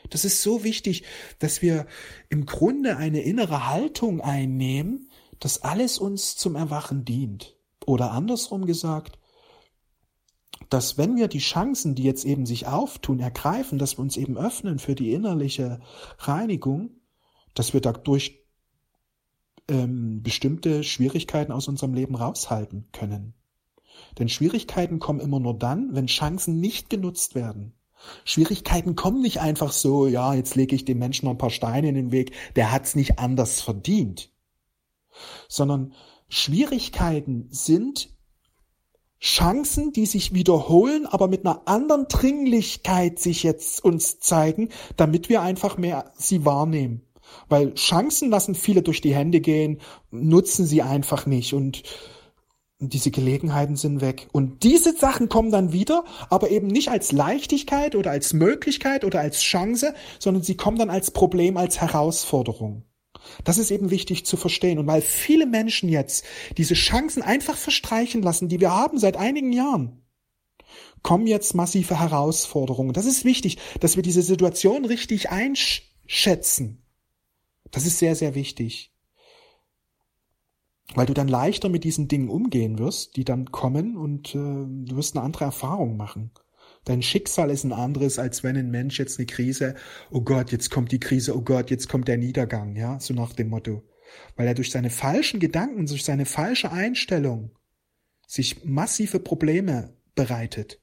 Das 0.09 0.25
ist 0.25 0.41
so 0.41 0.63
wichtig, 0.63 1.03
dass 1.39 1.61
wir 1.61 1.87
im 2.29 2.45
Grunde 2.45 2.97
eine 2.97 3.21
innere 3.21 3.69
Haltung 3.69 4.21
einnehmen, 4.21 5.09
dass 5.39 5.63
alles 5.63 5.97
uns 5.97 6.35
zum 6.35 6.55
Erwachen 6.55 7.05
dient. 7.05 7.52
Oder 7.85 8.11
andersrum 8.11 8.65
gesagt, 8.65 9.19
dass 10.69 10.97
wenn 10.97 11.15
wir 11.15 11.27
die 11.27 11.39
Chancen, 11.39 11.95
die 11.95 12.03
jetzt 12.03 12.25
eben 12.25 12.45
sich 12.45 12.67
auftun, 12.67 13.19
ergreifen, 13.19 13.77
dass 13.77 13.97
wir 13.97 14.01
uns 14.01 14.17
eben 14.17 14.37
öffnen 14.37 14.79
für 14.79 14.95
die 14.95 15.13
innerliche 15.13 15.79
Reinigung, 16.19 16.91
dass 17.53 17.73
wir 17.73 17.81
dadurch 17.81 18.43
ähm, 19.67 20.23
bestimmte 20.23 20.83
Schwierigkeiten 20.83 21.51
aus 21.51 21.67
unserem 21.67 21.93
Leben 21.93 22.15
raushalten 22.15 22.89
können. 22.91 23.33
Denn 24.17 24.29
Schwierigkeiten 24.29 24.99
kommen 24.99 25.19
immer 25.19 25.39
nur 25.39 25.57
dann, 25.57 25.93
wenn 25.93 26.07
Chancen 26.07 26.59
nicht 26.59 26.89
genutzt 26.89 27.35
werden. 27.35 27.73
Schwierigkeiten 28.25 28.95
kommen 28.95 29.21
nicht 29.21 29.39
einfach 29.39 29.71
so, 29.71 30.07
ja, 30.07 30.33
jetzt 30.33 30.55
lege 30.55 30.75
ich 30.75 30.85
dem 30.85 30.99
Menschen 30.99 31.25
noch 31.25 31.33
ein 31.33 31.37
paar 31.37 31.49
Steine 31.49 31.89
in 31.89 31.95
den 31.95 32.11
Weg, 32.11 32.33
der 32.55 32.71
hat's 32.71 32.95
nicht 32.95 33.19
anders 33.19 33.61
verdient. 33.61 34.29
Sondern 35.47 35.93
Schwierigkeiten 36.33 37.47
sind 37.51 38.09
Chancen, 39.21 39.93
die 39.93 40.07
sich 40.07 40.33
wiederholen, 40.33 41.05
aber 41.05 41.27
mit 41.27 41.45
einer 41.45 41.67
anderen 41.67 42.07
Dringlichkeit 42.07 43.19
sich 43.19 43.43
jetzt 43.43 43.85
uns 43.85 44.19
zeigen, 44.19 44.69
damit 44.97 45.29
wir 45.29 45.43
einfach 45.43 45.77
mehr 45.77 46.11
sie 46.17 46.43
wahrnehmen. 46.43 47.03
Weil 47.49 47.75
Chancen 47.75 48.31
lassen 48.31 48.55
viele 48.55 48.81
durch 48.81 48.99
die 48.99 49.13
Hände 49.13 49.41
gehen, 49.41 49.79
nutzen 50.09 50.65
sie 50.65 50.81
einfach 50.81 51.27
nicht 51.27 51.53
und 51.53 51.83
diese 52.79 53.11
Gelegenheiten 53.11 53.75
sind 53.75 54.01
weg. 54.01 54.27
Und 54.31 54.63
diese 54.63 54.93
Sachen 54.93 55.29
kommen 55.29 55.51
dann 55.51 55.71
wieder, 55.71 56.03
aber 56.31 56.49
eben 56.49 56.65
nicht 56.65 56.89
als 56.89 57.11
Leichtigkeit 57.11 57.95
oder 57.95 58.09
als 58.09 58.33
Möglichkeit 58.33 59.05
oder 59.05 59.19
als 59.19 59.39
Chance, 59.39 59.93
sondern 60.17 60.41
sie 60.41 60.57
kommen 60.57 60.79
dann 60.79 60.89
als 60.89 61.11
Problem, 61.11 61.57
als 61.57 61.79
Herausforderung. 61.79 62.85
Das 63.43 63.57
ist 63.57 63.71
eben 63.71 63.89
wichtig 63.89 64.25
zu 64.25 64.37
verstehen. 64.37 64.79
Und 64.79 64.87
weil 64.87 65.01
viele 65.01 65.45
Menschen 65.45 65.89
jetzt 65.89 66.25
diese 66.57 66.73
Chancen 66.73 67.21
einfach 67.21 67.57
verstreichen 67.57 68.21
lassen, 68.21 68.49
die 68.49 68.59
wir 68.59 68.71
haben 68.71 68.97
seit 68.97 69.17
einigen 69.17 69.53
Jahren, 69.53 70.01
kommen 71.01 71.27
jetzt 71.27 71.53
massive 71.53 71.99
Herausforderungen. 71.99 72.93
Das 72.93 73.05
ist 73.05 73.25
wichtig, 73.25 73.57
dass 73.79 73.95
wir 73.95 74.03
diese 74.03 74.21
Situation 74.21 74.85
richtig 74.85 75.29
einschätzen 75.29 76.83
das 77.73 77.87
ist 77.87 77.97
sehr, 77.97 78.15
sehr 78.15 78.35
wichtig. 78.35 78.93
Weil 80.93 81.07
du 81.07 81.13
dann 81.13 81.27
leichter 81.27 81.69
mit 81.69 81.83
diesen 81.83 82.07
Dingen 82.07 82.29
umgehen 82.29 82.77
wirst, 82.77 83.15
die 83.15 83.25
dann 83.25 83.51
kommen 83.51 83.97
und 83.97 84.35
äh, 84.35 84.37
du 84.37 84.95
wirst 84.95 85.15
eine 85.15 85.25
andere 85.25 85.45
Erfahrung 85.45 85.97
machen. 85.97 86.31
Dein 86.85 87.01
Schicksal 87.01 87.49
ist 87.49 87.63
ein 87.63 87.71
anderes, 87.71 88.19
als 88.19 88.43
wenn 88.43 88.57
ein 88.57 88.69
Mensch 88.69 88.99
jetzt 88.99 89.17
eine 89.17 89.25
Krise, 89.25 89.75
oh 90.11 90.21
Gott, 90.21 90.51
jetzt 90.51 90.69
kommt 90.69 90.91
die 90.91 90.99
Krise, 90.99 91.35
oh 91.35 91.41
Gott, 91.41 91.71
jetzt 91.71 91.87
kommt 91.87 92.07
der 92.07 92.17
Niedergang, 92.17 92.75
ja, 92.75 92.99
so 92.99 93.13
nach 93.13 93.33
dem 93.33 93.49
Motto. 93.49 93.83
Weil 94.35 94.47
er 94.47 94.53
durch 94.53 94.71
seine 94.71 94.89
falschen 94.89 95.39
Gedanken, 95.39 95.85
durch 95.85 96.03
seine 96.03 96.25
falsche 96.25 96.71
Einstellung 96.71 97.51
sich 98.27 98.65
massive 98.65 99.19
Probleme 99.19 99.95
bereitet. 100.15 100.81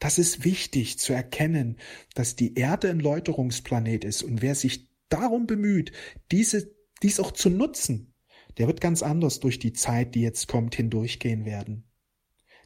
Das 0.00 0.18
ist 0.18 0.44
wichtig 0.44 0.98
zu 0.98 1.12
erkennen, 1.12 1.76
dass 2.14 2.36
die 2.36 2.54
Erde 2.54 2.90
ein 2.90 3.00
Läuterungsplanet 3.00 4.04
ist 4.04 4.22
und 4.22 4.42
wer 4.42 4.54
sich 4.54 4.88
darum 5.08 5.46
bemüht, 5.46 5.92
diese, 6.30 6.72
dies 7.02 7.20
auch 7.20 7.32
zu 7.32 7.50
nutzen, 7.50 8.14
der 8.58 8.66
wird 8.66 8.80
ganz 8.80 9.02
anders 9.02 9.40
durch 9.40 9.58
die 9.58 9.72
Zeit, 9.72 10.14
die 10.14 10.20
jetzt 10.20 10.48
kommt, 10.48 10.74
hindurchgehen 10.74 11.44
werden. 11.44 11.87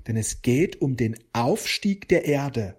Denn 0.06 0.16
es 0.16 0.42
geht 0.42 0.80
um 0.80 0.97
den 0.97 1.16
Aufstieg 1.32 2.09
der 2.09 2.25
Erde. 2.25 2.76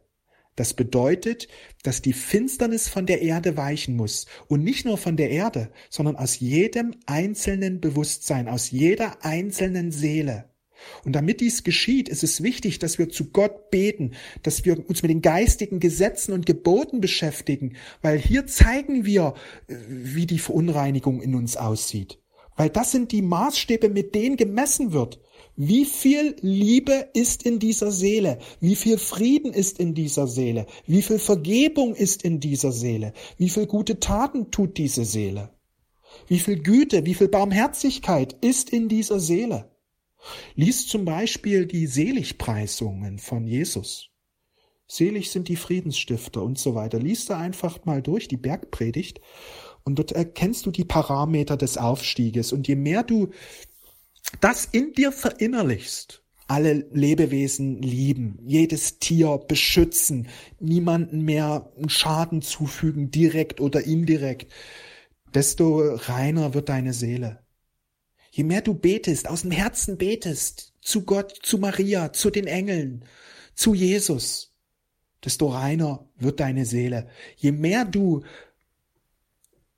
Das 0.55 0.75
bedeutet, 0.75 1.47
dass 1.81 2.01
die 2.01 2.13
Finsternis 2.13 2.87
von 2.87 3.05
der 3.05 3.21
Erde 3.21 3.57
weichen 3.57 3.95
muss. 3.95 4.27
Und 4.47 4.63
nicht 4.63 4.85
nur 4.85 4.97
von 4.97 5.17
der 5.17 5.31
Erde, 5.31 5.71
sondern 5.89 6.15
aus 6.15 6.39
jedem 6.39 6.95
einzelnen 7.07 7.81
Bewusstsein, 7.81 8.47
aus 8.47 8.69
jeder 8.69 9.25
einzelnen 9.25 9.91
Seele. 9.91 10.49
Und 11.03 11.13
damit 11.13 11.41
dies 11.41 11.63
geschieht, 11.63 12.09
ist 12.09 12.23
es 12.23 12.43
wichtig, 12.43 12.77
dass 12.77 12.97
wir 12.99 13.09
zu 13.09 13.31
Gott 13.31 13.71
beten, 13.71 14.11
dass 14.43 14.65
wir 14.65 14.87
uns 14.87 15.01
mit 15.01 15.09
den 15.09 15.21
geistigen 15.21 15.79
Gesetzen 15.79 16.33
und 16.33 16.45
Geboten 16.45 17.01
beschäftigen, 17.01 17.77
weil 18.01 18.19
hier 18.19 18.47
zeigen 18.47 19.05
wir, 19.05 19.33
äh, 19.67 19.75
wie 19.87 20.27
die 20.27 20.39
Verunreinigung 20.39 21.21
in 21.21 21.35
uns 21.35 21.57
aussieht. 21.57 22.19
Weil 22.55 22.69
das 22.69 22.91
sind 22.91 23.11
die 23.11 23.21
Maßstäbe, 23.21 23.89
mit 23.89 24.13
denen 24.13 24.37
gemessen 24.37 24.91
wird. 24.91 25.19
Wie 25.55 25.85
viel 25.85 26.35
Liebe 26.41 27.09
ist 27.13 27.43
in 27.43 27.59
dieser 27.59 27.91
Seele? 27.91 28.39
Wie 28.59 28.75
viel 28.75 28.97
Frieden 28.97 29.53
ist 29.53 29.79
in 29.79 29.93
dieser 29.93 30.25
Seele? 30.25 30.65
Wie 30.87 31.03
viel 31.03 31.19
Vergebung 31.19 31.93
ist 31.93 32.23
in 32.23 32.39
dieser 32.39 32.71
Seele? 32.71 33.13
Wie 33.37 33.49
viel 33.49 33.67
gute 33.67 33.99
Taten 33.99 34.49
tut 34.49 34.77
diese 34.77 35.05
Seele? 35.05 35.51
Wie 36.27 36.39
viel 36.39 36.61
Güte, 36.61 37.05
wie 37.05 37.13
viel 37.13 37.27
Barmherzigkeit 37.27 38.35
ist 38.41 38.71
in 38.71 38.89
dieser 38.89 39.19
Seele? 39.19 39.71
Lies 40.55 40.87
zum 40.87 41.05
Beispiel 41.05 41.65
die 41.67 41.85
Seligpreisungen 41.85 43.19
von 43.19 43.45
Jesus. 43.45 44.09
Selig 44.87 45.31
sind 45.31 45.49
die 45.49 45.55
Friedensstifter 45.55 46.41
und 46.41 46.57
so 46.57 46.75
weiter. 46.75 46.99
Lies 46.99 47.25
da 47.25 47.37
einfach 47.37 47.85
mal 47.85 48.01
durch 48.01 48.27
die 48.27 48.37
Bergpredigt 48.37 49.21
und 49.83 49.99
dort 49.99 50.11
erkennst 50.11 50.65
du 50.65 50.71
die 50.71 50.85
Parameter 50.85 51.57
des 51.57 51.77
Aufstieges. 51.77 52.53
Und 52.53 52.67
je 52.67 52.75
mehr 52.75 53.03
du 53.03 53.29
das 54.41 54.65
in 54.71 54.93
dir 54.93 55.11
verinnerlichst, 55.11 56.23
alle 56.47 56.85
Lebewesen 56.91 57.81
lieben, 57.81 58.37
jedes 58.45 58.99
Tier 58.99 59.37
beschützen, 59.37 60.27
niemanden 60.59 61.21
mehr 61.21 61.71
Schaden 61.87 62.41
zufügen, 62.41 63.11
direkt 63.11 63.59
oder 63.59 63.83
indirekt, 63.83 64.51
desto 65.33 65.95
reiner 65.95 66.53
wird 66.53 66.69
deine 66.69 66.93
Seele. 66.93 67.39
Je 68.31 68.43
mehr 68.43 68.61
du 68.61 68.73
betest, 68.73 69.29
aus 69.29 69.41
dem 69.41 69.51
Herzen 69.51 69.97
betest, 69.97 70.73
zu 70.81 71.03
Gott, 71.03 71.37
zu 71.43 71.57
Maria, 71.59 72.13
zu 72.13 72.29
den 72.29 72.47
Engeln, 72.47 73.05
zu 73.55 73.73
Jesus, 73.73 74.53
desto 75.23 75.47
reiner 75.47 76.09
wird 76.17 76.39
deine 76.39 76.65
Seele. 76.65 77.07
Je 77.35 77.51
mehr 77.51 77.85
du 77.85 78.23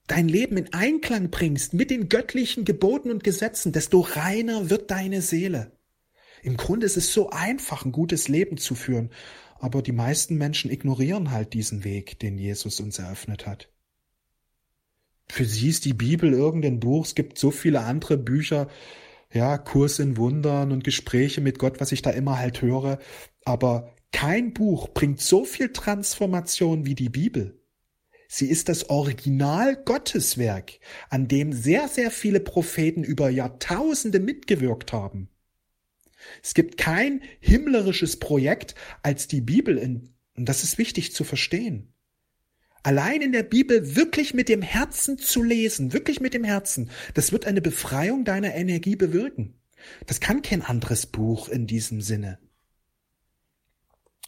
dein 0.07 0.27
Leben 0.27 0.57
in 0.57 0.73
Einklang 0.73 1.29
bringst 1.29 1.73
mit 1.73 1.89
den 1.89 2.09
göttlichen 2.09 2.65
Geboten 2.65 3.11
und 3.11 3.23
Gesetzen, 3.23 3.71
desto 3.71 4.01
reiner 4.01 4.69
wird 4.69 4.91
deine 4.91 5.21
Seele. 5.21 5.71
Im 6.43 6.57
Grunde 6.57 6.85
ist 6.85 6.97
es 6.97 7.11
so 7.11 7.31
einfach, 7.31 7.85
ein 7.85 7.91
gutes 7.91 8.27
Leben 8.27 8.57
zu 8.57 8.75
führen, 8.75 9.09
aber 9.59 9.81
die 9.81 9.91
meisten 9.91 10.35
Menschen 10.37 10.69
ignorieren 10.69 11.31
halt 11.31 11.53
diesen 11.53 11.83
Weg, 11.83 12.19
den 12.19 12.37
Jesus 12.37 12.79
uns 12.79 12.99
eröffnet 12.99 13.47
hat. 13.47 13.69
Für 15.27 15.45
sie 15.45 15.69
ist 15.69 15.85
die 15.85 15.93
Bibel 15.93 16.33
irgendein 16.33 16.79
Buch, 16.79 17.05
es 17.05 17.15
gibt 17.15 17.39
so 17.39 17.49
viele 17.49 17.81
andere 17.81 18.17
Bücher, 18.17 18.69
ja, 19.33 19.57
Kurs 19.57 19.97
in 19.97 20.17
Wundern 20.17 20.71
und 20.71 20.83
Gespräche 20.83 21.41
mit 21.41 21.57
Gott, 21.57 21.81
was 21.81 21.91
ich 21.91 22.03
da 22.03 22.11
immer 22.11 22.37
halt 22.37 22.61
höre, 22.61 22.99
aber 23.43 23.91
kein 24.11 24.53
Buch 24.53 24.89
bringt 24.89 25.19
so 25.19 25.45
viel 25.45 25.73
Transformation 25.73 26.85
wie 26.85 26.95
die 26.95 27.09
Bibel. 27.09 27.59
Sie 28.27 28.49
ist 28.49 28.69
das 28.69 28.89
Original 28.89 29.75
Gotteswerk, 29.75 30.79
an 31.09 31.27
dem 31.27 31.53
sehr, 31.53 31.87
sehr 31.87 32.11
viele 32.11 32.39
Propheten 32.39 33.03
über 33.03 33.29
Jahrtausende 33.29 34.19
mitgewirkt 34.19 34.93
haben. 34.93 35.29
Es 36.41 36.53
gibt 36.53 36.77
kein 36.77 37.21
himmlerisches 37.39 38.17
Projekt 38.17 38.75
als 39.03 39.27
die 39.27 39.41
Bibel, 39.41 39.77
in, 39.77 40.13
und 40.35 40.49
das 40.49 40.63
ist 40.63 40.77
wichtig 40.77 41.13
zu 41.13 41.23
verstehen. 41.23 41.93
Allein 42.83 43.21
in 43.21 43.31
der 43.31 43.43
Bibel 43.43 43.95
wirklich 43.95 44.33
mit 44.33 44.47
dem 44.47 44.61
Herzen 44.61 45.17
zu 45.17 45.41
lesen, 45.41 45.93
wirklich 45.93 46.19
mit 46.19 46.33
dem 46.33 46.43
Herzen, 46.43 46.91
das 47.15 47.31
wird 47.31 47.45
eine 47.45 47.61
Befreiung 47.61 48.25
deiner 48.25 48.53
Energie 48.53 48.95
bewirken. 48.95 49.55
Das 50.05 50.19
kann 50.19 50.41
kein 50.41 50.61
anderes 50.61 51.05
Buch 51.07 51.49
in 51.49 51.67
diesem 51.67 52.01
Sinne. 52.01 52.39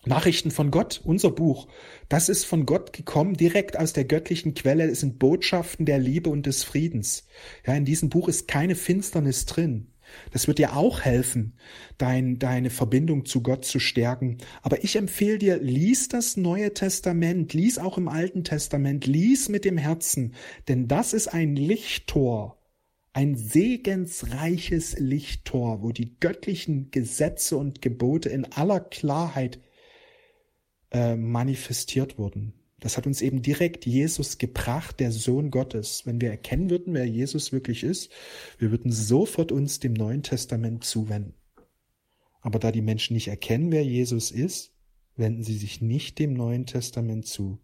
Nachrichten 0.05 0.51
von 0.51 0.71
Gott, 0.71 1.01
unser 1.03 1.31
Buch, 1.31 1.67
das 2.07 2.29
ist 2.29 2.45
von 2.45 2.65
Gott 2.65 2.93
gekommen, 2.93 3.35
direkt 3.35 3.77
aus 3.77 3.93
der 3.93 4.05
göttlichen 4.05 4.53
Quelle. 4.53 4.85
Es 4.85 5.01
sind 5.01 5.19
Botschaften 5.19 5.85
der 5.85 5.99
Liebe 5.99 6.29
und 6.29 6.45
des 6.45 6.63
Friedens. 6.63 7.25
Ja, 7.65 7.73
in 7.73 7.85
diesem 7.85 8.09
Buch 8.09 8.27
ist 8.29 8.47
keine 8.47 8.75
Finsternis 8.75 9.45
drin. 9.45 9.87
Das 10.31 10.47
wird 10.47 10.57
dir 10.57 10.77
auch 10.77 11.01
helfen, 11.01 11.57
dein, 11.97 12.39
deine 12.39 12.69
Verbindung 12.69 13.25
zu 13.25 13.41
Gott 13.41 13.65
zu 13.65 13.79
stärken. 13.79 14.37
Aber 14.61 14.83
ich 14.83 14.95
empfehle 14.95 15.37
dir, 15.37 15.57
lies 15.57 16.07
das 16.07 16.37
Neue 16.37 16.73
Testament, 16.73 17.53
lies 17.53 17.77
auch 17.77 17.97
im 17.97 18.07
Alten 18.07 18.43
Testament, 18.43 19.05
lies 19.05 19.49
mit 19.49 19.65
dem 19.65 19.77
Herzen, 19.77 20.33
denn 20.67 20.87
das 20.87 21.13
ist 21.13 21.27
ein 21.27 21.55
Lichttor, 21.55 22.57
ein 23.13 23.35
segensreiches 23.35 24.97
Lichttor, 24.99 25.81
wo 25.81 25.91
die 25.91 26.17
göttlichen 26.19 26.91
Gesetze 26.91 27.57
und 27.57 27.81
Gebote 27.81 28.29
in 28.29 28.45
aller 28.45 28.79
Klarheit 28.79 29.59
äh, 30.91 31.15
manifestiert 31.15 32.17
wurden. 32.17 32.53
Das 32.79 32.95
hat 32.95 33.07
uns 33.07 33.21
eben 33.21 33.41
direkt 33.41 33.85
Jesus 33.85 34.37
gebracht, 34.37 34.99
der 34.99 35.11
Sohn 35.11 35.49
Gottes. 35.49 36.05
Wenn 36.05 36.21
wir 36.21 36.29
erkennen 36.29 36.69
würden, 36.69 36.93
wer 36.93 37.05
Jesus 37.05 37.51
wirklich 37.51 37.83
ist, 37.83 38.11
wir 38.59 38.69
würden 38.69 38.91
sofort 38.91 39.51
uns 39.51 39.79
dem 39.79 39.93
Neuen 39.93 40.21
Testament 40.21 40.83
zuwenden. 40.83 41.33
Aber 42.41 42.59
da 42.59 42.71
die 42.71 42.83
Menschen 42.83 43.15
nicht 43.15 43.29
erkennen, 43.29 43.71
wer 43.71 43.83
Jesus 43.83 44.29
ist, 44.31 44.73
wenden 45.15 45.43
sie 45.43 45.57
sich 45.57 45.81
nicht 45.81 46.19
dem 46.19 46.33
Neuen 46.33 46.67
Testament 46.67 47.25
zu. 47.25 47.59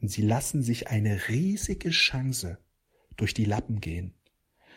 Und 0.00 0.08
sie 0.08 0.22
lassen 0.22 0.62
sich 0.62 0.86
eine 0.86 1.28
riesige 1.28 1.90
Chance 1.90 2.58
durch 3.16 3.34
die 3.34 3.44
Lappen 3.44 3.80
gehen. 3.80 4.14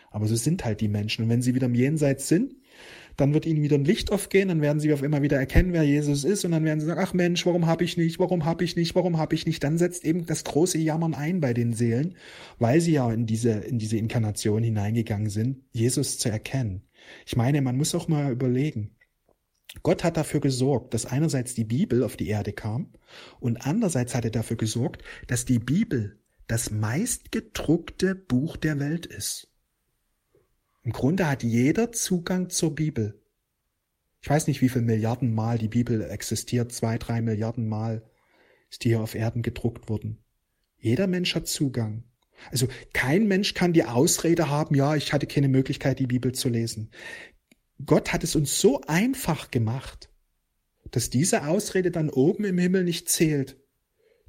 Aber 0.09 0.27
so 0.27 0.35
sind 0.35 0.65
halt 0.65 0.81
die 0.81 0.87
Menschen. 0.87 1.23
Und 1.23 1.29
wenn 1.29 1.43
sie 1.43 1.53
wieder 1.55 1.67
im 1.67 1.75
Jenseits 1.75 2.27
sind, 2.27 2.55
dann 3.17 3.33
wird 3.33 3.45
ihnen 3.45 3.61
wieder 3.61 3.77
ein 3.77 3.85
Licht 3.85 4.11
aufgehen, 4.11 4.47
dann 4.47 4.61
werden 4.61 4.79
sie 4.79 4.93
auf 4.93 5.03
immer 5.03 5.21
wieder 5.21 5.37
erkennen, 5.37 5.73
wer 5.73 5.83
Jesus 5.83 6.23
ist 6.23 6.45
und 6.45 6.51
dann 6.51 6.65
werden 6.65 6.79
sie 6.79 6.85
sagen, 6.85 7.01
ach 7.03 7.13
Mensch, 7.13 7.45
warum 7.45 7.65
habe 7.65 7.83
ich 7.83 7.97
nicht, 7.97 8.19
warum 8.19 8.45
habe 8.45 8.63
ich 8.63 8.75
nicht, 8.75 8.95
warum 8.95 9.17
habe 9.17 9.35
ich 9.35 9.45
nicht? 9.45 9.63
Dann 9.63 9.77
setzt 9.77 10.05
eben 10.05 10.25
das 10.25 10.43
große 10.43 10.77
Jammern 10.77 11.13
ein 11.13 11.39
bei 11.41 11.53
den 11.53 11.73
Seelen, 11.73 12.15
weil 12.59 12.81
sie 12.81 12.93
ja 12.93 13.11
in 13.11 13.25
diese, 13.25 13.51
in 13.51 13.79
diese 13.79 13.97
Inkarnation 13.97 14.63
hineingegangen 14.63 15.29
sind, 15.29 15.63
Jesus 15.71 16.17
zu 16.17 16.29
erkennen. 16.29 16.83
Ich 17.25 17.35
meine, 17.35 17.61
man 17.61 17.77
muss 17.77 17.95
auch 17.95 18.07
mal 18.07 18.31
überlegen, 18.31 18.95
Gott 19.83 20.03
hat 20.03 20.17
dafür 20.17 20.41
gesorgt, 20.41 20.93
dass 20.93 21.05
einerseits 21.05 21.53
die 21.53 21.63
Bibel 21.63 22.03
auf 22.03 22.17
die 22.17 22.27
Erde 22.27 22.53
kam 22.53 22.91
und 23.39 23.65
andererseits 23.65 24.13
hat 24.15 24.25
er 24.25 24.31
dafür 24.31 24.57
gesorgt, 24.57 25.03
dass 25.27 25.45
die 25.45 25.59
Bibel 25.59 26.19
das 26.47 26.71
meistgedruckte 26.71 28.13
Buch 28.15 28.57
der 28.57 28.79
Welt 28.79 29.05
ist. 29.05 29.50
Im 30.83 30.91
Grunde 30.93 31.27
hat 31.27 31.43
jeder 31.43 31.91
Zugang 31.91 32.49
zur 32.49 32.73
Bibel. 32.73 33.21
Ich 34.21 34.29
weiß 34.29 34.47
nicht, 34.47 34.61
wie 34.61 34.69
viel 34.69 34.81
Milliarden 34.81 35.33
Mal 35.33 35.57
die 35.57 35.67
Bibel 35.67 36.01
existiert, 36.01 36.71
zwei, 36.71 36.97
drei 36.97 37.21
Milliarden 37.21 37.67
Mal 37.67 38.03
ist 38.69 38.83
die 38.83 38.89
hier 38.89 39.01
auf 39.01 39.15
Erden 39.15 39.41
gedruckt 39.41 39.89
worden. 39.89 40.23
Jeder 40.77 41.07
Mensch 41.07 41.35
hat 41.35 41.47
Zugang. 41.47 42.03
Also 42.49 42.67
kein 42.93 43.27
Mensch 43.27 43.53
kann 43.53 43.73
die 43.73 43.83
Ausrede 43.83 44.49
haben, 44.49 44.73
ja, 44.75 44.95
ich 44.95 45.13
hatte 45.13 45.27
keine 45.27 45.49
Möglichkeit, 45.49 45.99
die 45.99 46.07
Bibel 46.07 46.31
zu 46.31 46.49
lesen. 46.49 46.89
Gott 47.85 48.13
hat 48.13 48.23
es 48.23 48.35
uns 48.35 48.59
so 48.59 48.81
einfach 48.87 49.51
gemacht, 49.51 50.09
dass 50.89 51.09
diese 51.09 51.45
Ausrede 51.47 51.91
dann 51.91 52.09
oben 52.09 52.45
im 52.45 52.57
Himmel 52.57 52.83
nicht 52.83 53.09
zählt. 53.09 53.57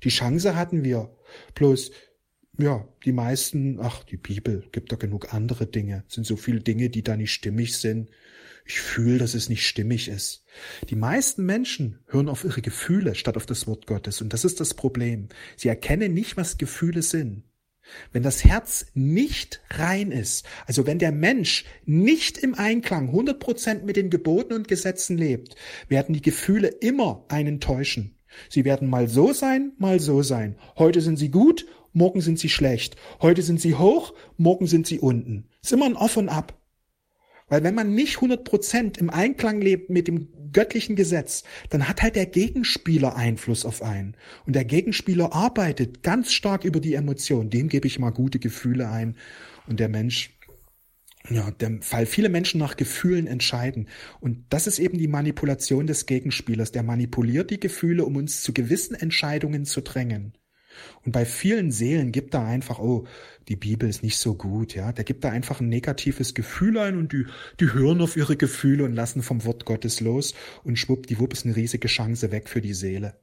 Die 0.02 0.10
Chance 0.10 0.56
hatten 0.56 0.84
wir. 0.84 1.16
Bloß 1.54 1.92
ja, 2.58 2.86
die 3.04 3.12
meisten, 3.12 3.78
ach, 3.80 4.04
die 4.04 4.16
Bibel 4.16 4.64
gibt 4.72 4.92
da 4.92 4.96
genug 4.96 5.32
andere 5.32 5.66
Dinge. 5.66 6.04
Es 6.08 6.14
sind 6.14 6.26
so 6.26 6.36
viele 6.36 6.60
Dinge, 6.60 6.90
die 6.90 7.02
da 7.02 7.16
nicht 7.16 7.32
stimmig 7.32 7.76
sind. 7.76 8.08
Ich 8.64 8.80
fühle, 8.80 9.18
dass 9.18 9.34
es 9.34 9.48
nicht 9.48 9.66
stimmig 9.66 10.08
ist. 10.08 10.44
Die 10.88 10.96
meisten 10.96 11.44
Menschen 11.44 11.98
hören 12.06 12.28
auf 12.28 12.44
ihre 12.44 12.60
Gefühle 12.60 13.14
statt 13.14 13.36
auf 13.36 13.46
das 13.46 13.66
Wort 13.66 13.86
Gottes. 13.86 14.20
Und 14.20 14.32
das 14.32 14.44
ist 14.44 14.60
das 14.60 14.74
Problem. 14.74 15.28
Sie 15.56 15.68
erkennen 15.68 16.14
nicht, 16.14 16.36
was 16.36 16.58
Gefühle 16.58 17.02
sind. 17.02 17.44
Wenn 18.12 18.22
das 18.22 18.44
Herz 18.44 18.86
nicht 18.94 19.60
rein 19.70 20.12
ist, 20.12 20.46
also 20.66 20.86
wenn 20.86 21.00
der 21.00 21.10
Mensch 21.10 21.64
nicht 21.84 22.38
im 22.38 22.54
Einklang 22.54 23.10
100% 23.10 23.82
mit 23.82 23.96
den 23.96 24.10
Geboten 24.10 24.52
und 24.52 24.68
Gesetzen 24.68 25.18
lebt, 25.18 25.56
werden 25.88 26.14
die 26.14 26.22
Gefühle 26.22 26.68
immer 26.68 27.24
einen 27.28 27.60
täuschen. 27.60 28.16
Sie 28.48 28.64
werden 28.64 28.88
mal 28.88 29.08
so 29.08 29.32
sein, 29.32 29.72
mal 29.78 30.00
so 30.00 30.22
sein. 30.22 30.56
Heute 30.76 31.00
sind 31.00 31.18
sie 31.18 31.30
gut, 31.30 31.66
morgen 31.92 32.20
sind 32.20 32.38
sie 32.38 32.48
schlecht. 32.48 32.96
Heute 33.20 33.42
sind 33.42 33.61
sie 33.61 33.74
hoch, 33.74 34.14
morgen 34.37 34.66
sind 34.66 34.87
sie 34.87 34.98
unten. 34.98 35.48
ist 35.62 35.72
immer 35.72 35.87
ein 35.87 35.96
Auf 35.96 36.16
und 36.16 36.28
Ab. 36.28 36.59
Weil 37.48 37.64
wenn 37.64 37.74
man 37.74 37.94
nicht 37.94 38.16
100% 38.16 38.98
im 38.98 39.11
Einklang 39.11 39.61
lebt 39.61 39.90
mit 39.90 40.09
dem 40.09 40.28
göttlichen 40.52 40.96
Gesetz, 40.96 41.44
dann 41.70 41.88
hat 41.88 42.02
halt 42.02 42.16
der 42.16 42.26
Gegenspieler 42.26 43.16
Einfluss 43.16 43.66
auf 43.66 43.83
einen. 43.83 44.16
Und 44.46 44.55
der 44.55 44.64
Gegenspieler 44.64 45.35
arbeitet 45.35 46.02
ganz 46.02 46.33
stark 46.33 46.64
über 46.64 46.81
die 46.81 46.94
Emotionen. 46.94 47.50
Dem 47.50 47.68
gebe 47.68 47.87
ich 47.87 47.98
mal 47.98 48.11
gute 48.11 48.38
Gefühle 48.38 48.88
ein. 48.88 49.16
Und 49.66 49.81
der 49.81 49.88
Mensch, 49.88 50.38
ja, 51.28 51.52
weil 51.90 52.07
viele 52.07 52.28
Menschen 52.28 52.59
nach 52.59 52.76
Gefühlen 52.76 53.26
entscheiden. 53.26 53.88
Und 54.20 54.46
das 54.50 54.66
ist 54.66 54.78
eben 54.78 54.98
die 54.98 55.09
Manipulation 55.09 55.87
des 55.87 56.07
Gegenspielers. 56.07 56.72
Der 56.72 56.83
manipuliert 56.83 57.50
die 57.50 57.61
Gefühle, 57.61 58.05
um 58.05 58.16
uns 58.16 58.42
zu 58.42 58.52
gewissen 58.52 58.94
Entscheidungen 58.94 59.64
zu 59.64 59.83
drängen. 59.83 60.33
Und 61.04 61.12
bei 61.12 61.24
vielen 61.24 61.70
Seelen 61.70 62.12
gibt 62.12 62.35
da 62.35 62.44
einfach, 62.44 62.78
oh, 62.78 63.06
die 63.48 63.56
Bibel 63.56 63.88
ist 63.88 64.02
nicht 64.02 64.18
so 64.18 64.35
gut, 64.35 64.74
ja. 64.74 64.92
Der 64.92 65.04
gibt 65.04 65.24
da 65.24 65.30
einfach 65.30 65.61
ein 65.61 65.68
negatives 65.68 66.35
Gefühl 66.35 66.78
ein 66.78 66.96
und 66.96 67.12
die, 67.12 67.26
die 67.61 67.72
hören 67.72 68.00
auf 68.00 68.16
ihre 68.16 68.37
Gefühle 68.37 68.85
und 68.85 68.94
lassen 68.94 69.22
vom 69.22 69.44
Wort 69.44 69.64
Gottes 69.64 70.00
los 70.00 70.35
und 70.64 70.78
schwuppdiwupp 70.78 71.32
ist 71.32 71.44
eine 71.44 71.56
riesige 71.56 71.88
Chance 71.88 72.30
weg 72.30 72.48
für 72.48 72.61
die 72.61 72.74
Seele. 72.74 73.14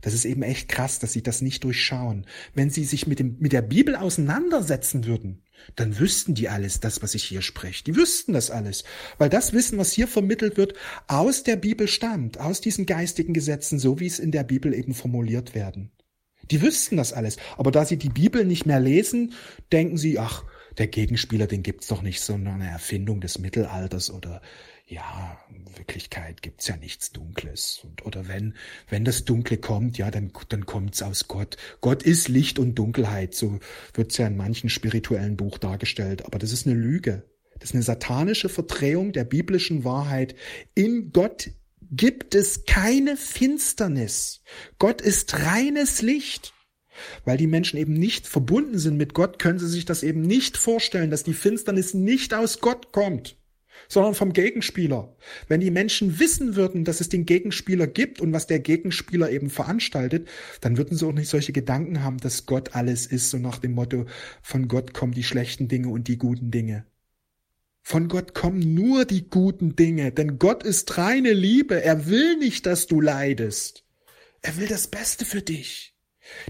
Das 0.00 0.14
ist 0.14 0.24
eben 0.24 0.42
echt 0.42 0.68
krass, 0.68 0.98
dass 0.98 1.12
sie 1.12 1.22
das 1.22 1.40
nicht 1.40 1.64
durchschauen. 1.64 2.26
Wenn 2.54 2.70
sie 2.70 2.84
sich 2.84 3.06
mit, 3.06 3.18
dem, 3.18 3.36
mit 3.38 3.52
der 3.52 3.62
Bibel 3.62 3.96
auseinandersetzen 3.96 5.06
würden, 5.06 5.42
dann 5.74 5.98
wüssten 5.98 6.34
die 6.34 6.48
alles, 6.48 6.80
das, 6.80 7.02
was 7.02 7.14
ich 7.14 7.24
hier 7.24 7.42
spreche. 7.42 7.84
Die 7.84 7.96
wüssten 7.96 8.34
das 8.34 8.50
alles. 8.50 8.84
Weil 9.18 9.30
das 9.30 9.52
Wissen, 9.52 9.78
was 9.78 9.92
hier 9.92 10.06
vermittelt 10.06 10.56
wird, 10.56 10.74
aus 11.06 11.44
der 11.44 11.56
Bibel 11.56 11.88
stammt, 11.88 12.38
aus 12.38 12.60
diesen 12.60 12.86
geistigen 12.86 13.32
Gesetzen, 13.32 13.78
so 13.78 13.98
wie 13.98 14.06
es 14.06 14.18
in 14.18 14.32
der 14.32 14.44
Bibel 14.44 14.74
eben 14.74 14.94
formuliert 14.94 15.54
werden. 15.54 15.90
Die 16.50 16.62
wüssten 16.62 16.96
das 16.96 17.12
alles. 17.12 17.36
Aber 17.56 17.70
da 17.70 17.84
sie 17.84 17.96
die 17.96 18.08
Bibel 18.08 18.44
nicht 18.44 18.66
mehr 18.66 18.80
lesen, 18.80 19.34
denken 19.72 19.96
sie, 19.96 20.18
ach, 20.18 20.44
der 20.78 20.88
Gegenspieler, 20.88 21.46
den 21.46 21.62
gibt's 21.62 21.86
doch 21.86 22.02
nicht, 22.02 22.20
sondern 22.20 22.60
eine 22.60 22.70
Erfindung 22.70 23.20
des 23.20 23.38
Mittelalters 23.38 24.10
oder 24.10 24.42
ja, 24.88 25.36
in 25.50 25.76
Wirklichkeit 25.76 26.42
gibt's 26.42 26.68
ja 26.68 26.76
nichts 26.76 27.10
Dunkles. 27.10 27.80
Und, 27.82 28.06
oder 28.06 28.28
wenn, 28.28 28.54
wenn 28.88 29.04
das 29.04 29.24
Dunkle 29.24 29.56
kommt, 29.56 29.98
ja, 29.98 30.10
dann, 30.12 30.32
dann 30.48 30.64
kommt's 30.64 31.02
aus 31.02 31.26
Gott. 31.26 31.56
Gott 31.80 32.04
ist 32.04 32.28
Licht 32.28 32.58
und 32.60 32.76
Dunkelheit. 32.76 33.34
So 33.34 33.58
wird's 33.94 34.16
ja 34.16 34.28
in 34.28 34.36
manchen 34.36 34.70
spirituellen 34.70 35.36
Buch 35.36 35.58
dargestellt. 35.58 36.24
Aber 36.24 36.38
das 36.38 36.52
ist 36.52 36.66
eine 36.66 36.76
Lüge. 36.76 37.24
Das 37.58 37.70
ist 37.70 37.74
eine 37.74 37.82
satanische 37.82 38.48
Verdrehung 38.48 39.12
der 39.12 39.24
biblischen 39.24 39.82
Wahrheit. 39.82 40.36
In 40.74 41.10
Gott 41.10 41.50
gibt 41.90 42.34
es 42.34 42.64
keine 42.64 43.16
Finsternis. 43.16 44.42
Gott 44.78 45.00
ist 45.00 45.40
reines 45.40 46.02
Licht. 46.02 46.52
Weil 47.24 47.36
die 47.36 47.46
Menschen 47.46 47.78
eben 47.78 47.92
nicht 47.92 48.26
verbunden 48.26 48.78
sind 48.78 48.96
mit 48.96 49.12
Gott, 49.12 49.38
können 49.38 49.58
sie 49.58 49.68
sich 49.68 49.84
das 49.84 50.02
eben 50.02 50.22
nicht 50.22 50.56
vorstellen, 50.56 51.10
dass 51.10 51.24
die 51.24 51.34
Finsternis 51.34 51.92
nicht 51.92 52.32
aus 52.32 52.60
Gott 52.60 52.90
kommt, 52.92 53.36
sondern 53.86 54.14
vom 54.14 54.32
Gegenspieler. 54.32 55.14
Wenn 55.46 55.60
die 55.60 55.70
Menschen 55.70 56.18
wissen 56.18 56.56
würden, 56.56 56.84
dass 56.84 57.02
es 57.02 57.10
den 57.10 57.26
Gegenspieler 57.26 57.86
gibt 57.86 58.22
und 58.22 58.32
was 58.32 58.46
der 58.46 58.60
Gegenspieler 58.60 59.30
eben 59.30 59.50
veranstaltet, 59.50 60.26
dann 60.62 60.78
würden 60.78 60.96
sie 60.96 61.06
auch 61.06 61.12
nicht 61.12 61.28
solche 61.28 61.52
Gedanken 61.52 62.02
haben, 62.02 62.16
dass 62.16 62.46
Gott 62.46 62.74
alles 62.74 63.06
ist, 63.06 63.28
so 63.28 63.36
nach 63.36 63.58
dem 63.58 63.72
Motto, 63.72 64.06
von 64.40 64.66
Gott 64.66 64.94
kommen 64.94 65.12
die 65.12 65.22
schlechten 65.22 65.68
Dinge 65.68 65.88
und 65.88 66.08
die 66.08 66.16
guten 66.16 66.50
Dinge. 66.50 66.86
Von 67.88 68.08
Gott 68.08 68.34
kommen 68.34 68.74
nur 68.74 69.04
die 69.04 69.30
guten 69.30 69.76
Dinge, 69.76 70.10
denn 70.10 70.40
Gott 70.40 70.64
ist 70.64 70.98
reine 70.98 71.32
Liebe. 71.32 71.84
Er 71.84 72.08
will 72.08 72.36
nicht, 72.36 72.66
dass 72.66 72.88
du 72.88 73.00
leidest. 73.00 73.84
Er 74.42 74.56
will 74.56 74.66
das 74.66 74.88
Beste 74.88 75.24
für 75.24 75.40
dich. 75.40 75.94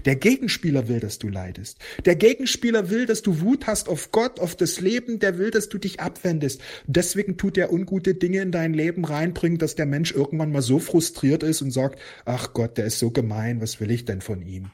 Der 0.05 0.15
Gegenspieler 0.15 0.87
will, 0.87 0.99
dass 0.99 1.19
du 1.19 1.27
leidest. 1.27 1.77
Der 2.05 2.15
Gegenspieler 2.15 2.89
will, 2.89 3.05
dass 3.05 3.21
du 3.21 3.39
Wut 3.41 3.67
hast 3.67 3.87
auf 3.87 4.11
Gott, 4.11 4.39
auf 4.39 4.55
das 4.55 4.81
Leben. 4.81 5.19
Der 5.19 5.37
will, 5.37 5.51
dass 5.51 5.69
du 5.69 5.77
dich 5.77 5.99
abwendest. 5.99 6.59
deswegen 6.87 7.37
tut 7.37 7.55
er 7.59 7.71
ungute 7.71 8.15
Dinge 8.15 8.41
in 8.41 8.51
dein 8.51 8.73
Leben 8.73 9.05
reinbringen, 9.05 9.59
dass 9.59 9.75
der 9.75 9.85
Mensch 9.85 10.13
irgendwann 10.13 10.51
mal 10.51 10.63
so 10.63 10.79
frustriert 10.79 11.43
ist 11.43 11.61
und 11.61 11.69
sagt, 11.69 11.99
ach 12.25 12.53
Gott, 12.53 12.79
der 12.79 12.85
ist 12.85 12.97
so 12.97 13.11
gemein, 13.11 13.61
was 13.61 13.79
will 13.79 13.91
ich 13.91 14.05
denn 14.05 14.21
von 14.21 14.41
ihm? 14.41 14.71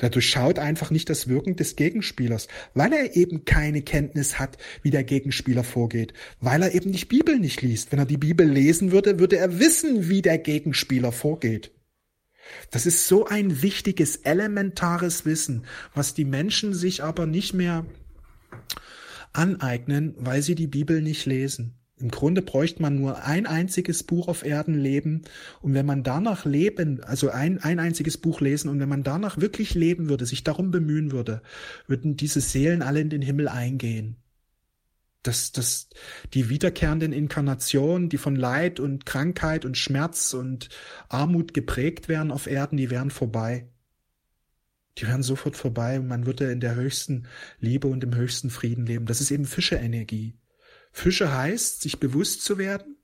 Der 0.00 0.10
durchschaut 0.10 0.58
einfach 0.58 0.90
nicht 0.90 1.08
das 1.10 1.28
Wirken 1.28 1.56
des 1.56 1.76
Gegenspielers, 1.76 2.48
weil 2.74 2.92
er 2.92 3.16
eben 3.16 3.44
keine 3.44 3.82
Kenntnis 3.82 4.38
hat, 4.38 4.58
wie 4.82 4.90
der 4.90 5.04
Gegenspieler 5.04 5.64
vorgeht, 5.64 6.12
weil 6.40 6.62
er 6.62 6.74
eben 6.74 6.92
die 6.92 7.04
Bibel 7.04 7.38
nicht 7.38 7.62
liest. 7.62 7.92
Wenn 7.92 7.98
er 7.98 8.06
die 8.06 8.16
Bibel 8.16 8.46
lesen 8.46 8.92
würde, 8.92 9.18
würde 9.18 9.36
er 9.36 9.58
wissen, 9.58 10.08
wie 10.08 10.22
der 10.22 10.38
Gegenspieler 10.38 11.12
vorgeht. 11.12 11.72
Das 12.70 12.86
ist 12.86 13.08
so 13.08 13.26
ein 13.26 13.62
wichtiges, 13.62 14.16
elementares 14.16 15.24
Wissen, 15.24 15.64
was 15.94 16.14
die 16.14 16.24
Menschen 16.24 16.74
sich 16.74 17.02
aber 17.02 17.26
nicht 17.26 17.54
mehr 17.54 17.84
aneignen, 19.32 20.14
weil 20.18 20.42
sie 20.42 20.54
die 20.54 20.66
Bibel 20.68 21.02
nicht 21.02 21.26
lesen. 21.26 21.74
Im 21.98 22.10
Grunde 22.10 22.42
bräuchte 22.42 22.82
man 22.82 22.96
nur 22.96 23.24
ein 23.24 23.46
einziges 23.46 24.02
Buch 24.02 24.28
auf 24.28 24.44
Erden 24.44 24.78
leben. 24.78 25.22
Und 25.62 25.72
wenn 25.72 25.86
man 25.86 26.02
danach 26.02 26.44
leben, 26.44 27.02
also 27.02 27.30
ein, 27.30 27.58
ein 27.62 27.78
einziges 27.78 28.18
Buch 28.18 28.42
lesen, 28.42 28.68
und 28.68 28.80
wenn 28.80 28.88
man 28.88 29.02
danach 29.02 29.38
wirklich 29.38 29.74
leben 29.74 30.10
würde, 30.10 30.26
sich 30.26 30.44
darum 30.44 30.70
bemühen 30.70 31.10
würde, 31.10 31.40
würden 31.86 32.16
diese 32.16 32.42
Seelen 32.42 32.82
alle 32.82 33.00
in 33.00 33.08
den 33.08 33.22
Himmel 33.22 33.48
eingehen. 33.48 34.16
Das, 35.22 35.52
das, 35.52 35.88
die 36.34 36.50
wiederkehrenden 36.50 37.14
Inkarnationen, 37.14 38.10
die 38.10 38.18
von 38.18 38.36
Leid 38.36 38.78
und 38.78 39.06
Krankheit 39.06 39.64
und 39.64 39.78
Schmerz 39.78 40.34
und 40.34 40.68
Armut 41.08 41.54
geprägt 41.54 42.08
werden 42.08 42.30
auf 42.30 42.46
Erden, 42.46 42.76
die 42.76 42.90
wären 42.90 43.10
vorbei. 43.10 43.68
Die 44.98 45.06
wären 45.06 45.22
sofort 45.22 45.56
vorbei 45.56 45.98
und 45.98 46.08
man 46.08 46.26
würde 46.26 46.52
in 46.52 46.60
der 46.60 46.74
höchsten 46.74 47.26
Liebe 47.58 47.88
und 47.88 48.04
im 48.04 48.14
höchsten 48.14 48.50
Frieden 48.50 48.84
leben. 48.86 49.06
Das 49.06 49.20
ist 49.20 49.30
eben 49.30 49.46
Fische-Energie. 49.46 50.34
Fische 50.96 51.30
heißt, 51.30 51.82
sich 51.82 52.00
bewusst 52.00 52.42
zu 52.42 52.56
werden, 52.56 52.96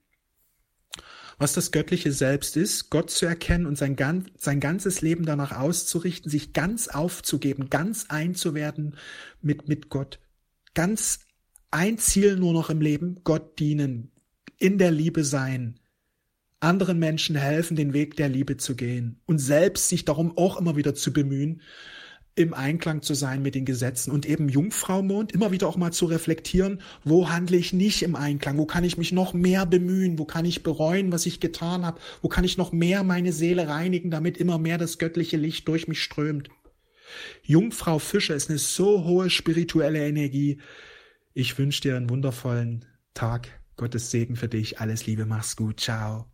was 1.37 1.53
das 1.53 1.71
göttliche 1.71 2.11
Selbst 2.11 2.57
ist, 2.57 2.89
Gott 2.89 3.11
zu 3.11 3.27
erkennen 3.27 3.67
und 3.67 3.77
sein, 3.77 3.95
sein 4.35 4.59
ganzes 4.59 5.01
Leben 5.01 5.27
danach 5.27 5.51
auszurichten, 5.51 6.31
sich 6.31 6.53
ganz 6.53 6.87
aufzugeben, 6.87 7.69
ganz 7.69 8.07
einzuwerden 8.09 8.97
mit, 9.43 9.67
mit 9.67 9.89
Gott. 9.89 10.19
Ganz 10.73 11.19
ein 11.69 11.99
Ziel 11.99 12.35
nur 12.35 12.53
noch 12.53 12.71
im 12.71 12.81
Leben, 12.81 13.21
Gott 13.23 13.59
dienen, 13.59 14.11
in 14.57 14.79
der 14.79 14.89
Liebe 14.89 15.23
sein, 15.23 15.79
anderen 16.61 16.97
Menschen 16.97 17.35
helfen, 17.35 17.77
den 17.77 17.93
Weg 17.93 18.15
der 18.15 18.27
Liebe 18.27 18.57
zu 18.57 18.75
gehen 18.75 19.21
und 19.25 19.37
selbst 19.37 19.89
sich 19.89 20.03
darum 20.03 20.35
auch 20.35 20.59
immer 20.59 20.75
wieder 20.75 20.95
zu 20.95 21.13
bemühen, 21.13 21.61
im 22.35 22.53
Einklang 22.53 23.01
zu 23.01 23.13
sein 23.13 23.43
mit 23.43 23.53
den 23.53 23.65
Gesetzen 23.65 24.11
und 24.11 24.25
eben 24.25 24.49
Jungfraumond 24.49 25.31
immer 25.31 25.51
wieder 25.51 25.67
auch 25.67 25.77
mal 25.77 25.91
zu 25.91 26.05
reflektieren, 26.05 26.81
wo 27.03 27.29
handle 27.29 27.57
ich 27.57 27.73
nicht 27.73 28.01
im 28.01 28.15
Einklang, 28.15 28.57
wo 28.57 28.65
kann 28.65 28.83
ich 28.83 28.97
mich 28.97 29.11
noch 29.11 29.33
mehr 29.33 29.65
bemühen, 29.65 30.17
wo 30.17 30.25
kann 30.25 30.45
ich 30.45 30.63
bereuen, 30.63 31.11
was 31.11 31.25
ich 31.27 31.39
getan 31.39 31.85
habe, 31.85 31.99
wo 32.21 32.29
kann 32.29 32.43
ich 32.43 32.57
noch 32.57 32.71
mehr 32.71 33.03
meine 33.03 33.33
Seele 33.33 33.67
reinigen, 33.67 34.09
damit 34.09 34.37
immer 34.37 34.57
mehr 34.57 34.77
das 34.77 34.97
göttliche 34.97 35.37
Licht 35.37 35.67
durch 35.67 35.87
mich 35.87 36.01
strömt. 36.01 36.49
Jungfrau 37.43 37.99
Fischer 37.99 38.35
ist 38.35 38.49
eine 38.49 38.57
so 38.57 39.03
hohe 39.03 39.29
spirituelle 39.29 40.07
Energie. 40.07 40.59
Ich 41.33 41.57
wünsche 41.57 41.81
dir 41.81 41.97
einen 41.97 42.09
wundervollen 42.09 42.85
Tag. 43.13 43.49
Gottes 43.75 44.11
Segen 44.11 44.35
für 44.35 44.47
dich. 44.47 44.79
Alles 44.79 45.05
Liebe, 45.05 45.25
mach's 45.25 45.55
gut. 45.55 45.79
Ciao. 45.79 46.33